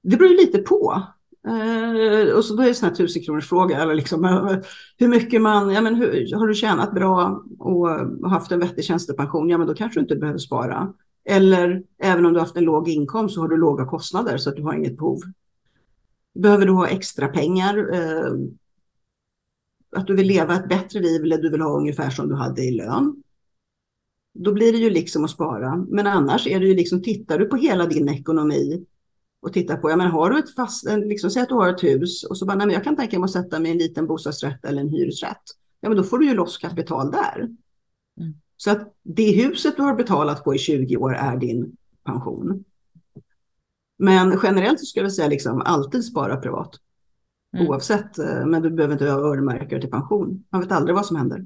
det 0.04 0.18
beror 0.18 0.30
lite 0.30 0.58
på. 0.58 1.04
Eh, 1.48 2.36
och 2.36 2.46
så 2.46 2.56
då 2.56 2.62
är 2.62 2.66
det 2.66 2.72
en 2.72 2.76
sån 2.76 2.90
här 2.90 2.96
tusen 2.96 3.24
kronors 3.24 3.50
fråga. 3.50 3.82
Eller 3.82 3.96
liksom, 3.96 4.26
eh, 4.26 4.58
hur 4.98 5.08
mycket 5.08 5.42
man, 5.42 5.70
ja, 5.74 5.82
men 5.82 5.96
hur, 5.96 6.36
har 6.36 6.48
du 6.48 6.54
tjänat 6.54 6.94
bra 6.94 7.44
och 7.60 7.90
haft 8.30 8.52
en 8.52 8.60
vettig 8.60 8.86
tjänstepension, 8.86 9.50
ja 9.50 9.58
men 9.58 9.68
då 9.68 9.74
kanske 9.74 10.00
du 10.00 10.02
inte 10.02 10.16
behöver 10.16 10.40
spara. 10.40 10.94
Eller 11.26 11.84
även 12.04 12.26
om 12.26 12.34
du 12.34 12.40
haft 12.40 12.58
en 12.58 12.64
låg 12.64 12.90
inkomst 12.90 13.36
så 13.36 13.42
har 13.42 13.48
du 13.48 13.58
låga 13.58 13.86
kostnader 13.86 14.38
så 14.38 14.50
att 14.50 14.56
du 14.56 14.64
har 14.64 14.74
inget 14.74 14.98
behov. 14.98 15.20
Behöver 16.40 16.66
du 16.66 16.72
ha 16.72 16.88
extra 16.88 17.28
pengar? 17.28 17.94
Eh, 17.94 18.34
att 19.96 20.08
du 20.08 20.16
vill 20.16 20.28
leva 20.28 20.56
ett 20.56 20.70
bättre 20.70 21.00
liv 21.00 21.24
eller 21.24 21.38
du 21.38 21.50
vill 21.50 21.62
ha 21.62 21.78
ungefär 21.78 22.10
som 22.10 22.30
du 22.30 22.36
hade 22.36 22.62
i 22.62 22.72
lön 22.72 23.24
då 24.34 24.54
blir 24.54 24.72
det 24.72 24.78
ju 24.78 24.90
liksom 24.90 25.26
att 25.26 25.32
spara. 25.32 25.86
Men 25.90 26.08
annars 26.08 26.48
är 26.48 26.60
det 26.60 26.66
ju 26.66 26.76
liksom, 26.76 27.02
tittar 27.02 27.40
du 27.40 27.46
på 27.46 27.56
hela 27.56 27.86
din 27.86 28.10
ekonomi 28.10 28.86
och 29.42 29.54
tittar 29.54 29.78
på, 29.78 29.90
ja 29.90 29.96
men 29.96 30.12
har 30.12 30.30
du 30.30 30.40
ett 30.40 30.56
fast, 30.56 30.86
liksom 31.06 31.30
säg 31.30 31.42
att 31.42 31.50
du 31.50 31.56
har 31.56 31.70
ett 31.70 31.84
hus 31.84 32.24
och 32.24 32.38
så 32.38 32.46
bara, 32.46 32.58
nej 32.58 32.68
men 32.68 32.74
jag 32.74 32.84
kan 32.84 32.96
tänka 32.96 33.20
mig 33.20 33.26
att 33.26 33.32
sätta 33.32 33.60
mig 33.60 33.70
i 33.70 33.72
en 33.72 33.78
liten 33.78 34.08
bostadsrätt 34.08 34.66
eller 34.66 34.82
en 34.82 34.90
hyresrätt. 34.90 35.44
Ja 35.82 35.90
men 35.90 35.98
då 35.98 36.04
får 36.04 36.18
du 36.18 36.26
ju 36.26 36.34
loss 36.34 36.58
kapital 36.58 37.12
där. 37.12 37.38
Mm. 38.20 38.34
Så 38.58 38.72
att 38.72 38.96
det 39.04 39.32
huset 39.32 39.76
du 39.78 39.82
har 39.82 39.96
betalat 39.96 40.44
på 40.44 40.56
i 40.56 40.58
20 40.58 40.98
år 40.98 41.16
är 41.16 41.38
din 41.38 41.78
pension. 42.04 42.64
Men 43.98 44.40
generellt 44.44 44.80
så 44.80 44.86
skulle 44.86 45.06
jag 45.06 45.14
säga 45.14 45.28
liksom 45.28 45.62
alltid 45.62 46.06
spara 46.06 46.38
privat. 46.38 46.76
Mm. 47.54 47.68
Oavsett, 47.68 48.20
eh, 48.20 48.46
men 48.46 48.62
du 48.62 48.70
behöver 48.70 48.94
inte 48.94 49.06
ha 49.06 49.20
öronmärkare 49.20 49.82
till 49.82 49.90
pension. 49.90 50.44
Man 50.50 50.62
vet 50.62 50.72
aldrig 50.72 50.96
vad 50.96 51.06
som 51.06 51.16
händer. 51.16 51.46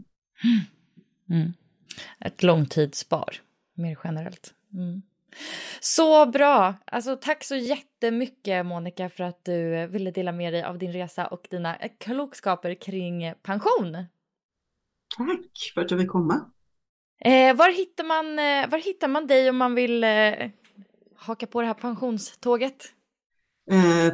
Mm 1.29 1.53
ett 2.19 2.43
långtidsspar 2.43 3.41
mer 3.73 3.99
generellt. 4.03 4.53
Mm. 4.73 5.01
Så 5.79 6.25
bra! 6.25 6.75
Alltså, 6.85 7.15
tack 7.15 7.43
så 7.43 7.55
jättemycket 7.55 8.65
Monica 8.65 9.09
för 9.09 9.23
att 9.23 9.45
du 9.45 9.87
ville 9.87 10.11
dela 10.11 10.31
med 10.31 10.53
dig 10.53 10.63
av 10.63 10.77
din 10.77 10.93
resa 10.93 11.27
och 11.27 11.47
dina 11.49 11.77
klokskaper 11.99 12.75
kring 12.75 13.33
pension. 13.43 13.97
Tack 15.17 15.71
för 15.73 15.81
att 15.81 15.91
jag 15.91 15.99
fick 15.99 16.09
komma. 16.09 16.51
Eh, 17.25 17.55
var, 17.55 17.77
hittar 17.77 18.03
man, 18.03 18.39
eh, 18.39 18.69
var 18.69 18.77
hittar 18.77 19.07
man 19.07 19.27
dig 19.27 19.49
om 19.49 19.57
man 19.57 19.75
vill 19.75 20.03
eh, 20.03 20.33
haka 21.15 21.47
på 21.47 21.61
det 21.61 21.67
här 21.67 21.73
pensionståget? 21.73 22.93
Eh, 23.71 24.13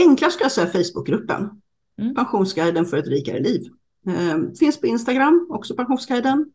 enklast 0.00 0.34
ska 0.34 0.44
jag 0.44 0.52
säga 0.52 0.66
Facebookgruppen. 0.66 1.62
Mm. 1.98 2.14
Pensionsguiden 2.14 2.86
för 2.86 2.96
ett 2.96 3.08
rikare 3.08 3.40
liv. 3.40 3.60
Eh, 4.06 4.38
finns 4.58 4.80
på 4.80 4.86
Instagram, 4.86 5.46
också 5.50 5.74
Pensionsguiden. 5.74 6.52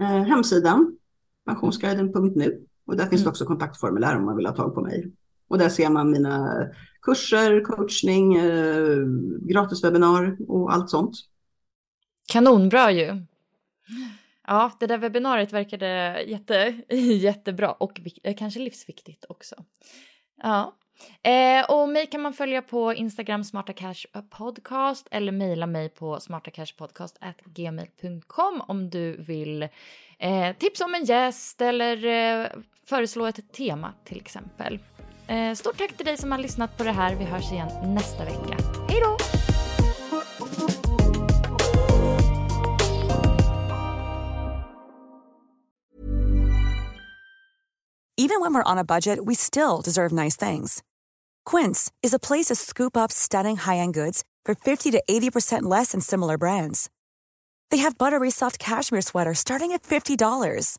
Eh, 0.00 0.22
hemsidan, 0.24 0.98
pensionsguiden.nu. 1.46 2.66
Och 2.86 2.96
där 2.96 3.06
finns 3.06 3.20
mm. 3.20 3.24
det 3.24 3.30
också 3.30 3.44
kontaktformulär 3.44 4.16
om 4.16 4.24
man 4.24 4.36
vill 4.36 4.46
ha 4.46 4.52
tag 4.52 4.74
på 4.74 4.80
mig. 4.80 5.12
Och 5.48 5.58
där 5.58 5.68
ser 5.68 5.90
man 5.90 6.10
mina 6.10 6.66
kurser, 7.02 7.60
coachning, 7.60 8.34
eh, 8.34 8.98
gratiswebbinar 9.40 10.36
och 10.48 10.72
allt 10.72 10.90
sånt. 10.90 11.16
Kanonbra 12.28 12.90
ju. 12.90 13.22
Ja, 14.46 14.72
det 14.80 14.86
där 14.86 14.98
webbinariet 14.98 15.52
verkade 15.52 16.22
jätte, 16.26 16.80
jättebra 16.96 17.72
och 17.72 18.00
kanske 18.36 18.60
livsviktigt 18.60 19.24
också. 19.28 19.54
Ja, 20.42 20.76
Eh, 21.22 21.70
och 21.70 21.88
mig 21.88 22.06
kan 22.06 22.20
man 22.20 22.32
följa 22.32 22.62
på 22.62 22.94
Instagram 22.94 23.44
Smarta 23.44 23.72
Cash 23.72 24.06
Podcast 24.30 25.08
eller 25.10 25.32
mejla 25.32 25.66
mig 25.66 25.88
på 25.88 26.20
smartacashpodcast@gmail.com 26.20 28.62
om 28.68 28.90
du 28.90 29.16
vill 29.16 29.62
eh, 30.18 30.56
tipsa 30.58 30.84
om 30.84 30.94
en 30.94 31.04
gäst 31.04 31.60
eller 31.60 32.04
eh, 32.04 32.46
föreslå 32.88 33.26
ett 33.26 33.52
tema 33.52 33.92
till 34.04 34.16
exempel. 34.16 34.78
Eh, 35.26 35.54
stort 35.54 35.78
tack 35.78 35.96
till 35.96 36.06
dig 36.06 36.16
som 36.16 36.32
har 36.32 36.38
lyssnat 36.38 36.76
på 36.76 36.84
det 36.84 36.92
här. 36.92 37.14
Vi 37.14 37.24
hörs 37.24 37.52
igen 37.52 37.94
nästa 37.94 38.24
vecka. 38.24 38.56
Hej 38.88 39.00
då! 39.00 39.16
Even 48.18 48.40
when 48.40 48.54
we're 48.54 48.72
on 48.72 48.78
a 48.78 48.84
budget, 48.84 49.18
we 49.26 49.34
still 49.34 49.82
deserve 49.84 50.10
nice 50.10 50.36
things. 50.36 50.82
Quince 51.50 51.92
is 52.02 52.14
a 52.14 52.18
place 52.18 52.46
to 52.46 52.54
scoop 52.54 52.96
up 52.96 53.12
stunning 53.12 53.56
high-end 53.56 53.94
goods 53.94 54.22
for 54.46 54.54
50 54.54 54.90
to 54.92 55.02
80% 55.08 55.62
less 55.62 55.92
than 55.92 56.00
similar 56.00 56.38
brands. 56.38 56.88
They 57.70 57.78
have 57.78 57.98
buttery 57.98 58.30
soft 58.30 58.58
cashmere 58.58 59.02
sweaters 59.02 59.38
starting 59.38 59.72
at 59.72 59.82
$50, 59.82 60.78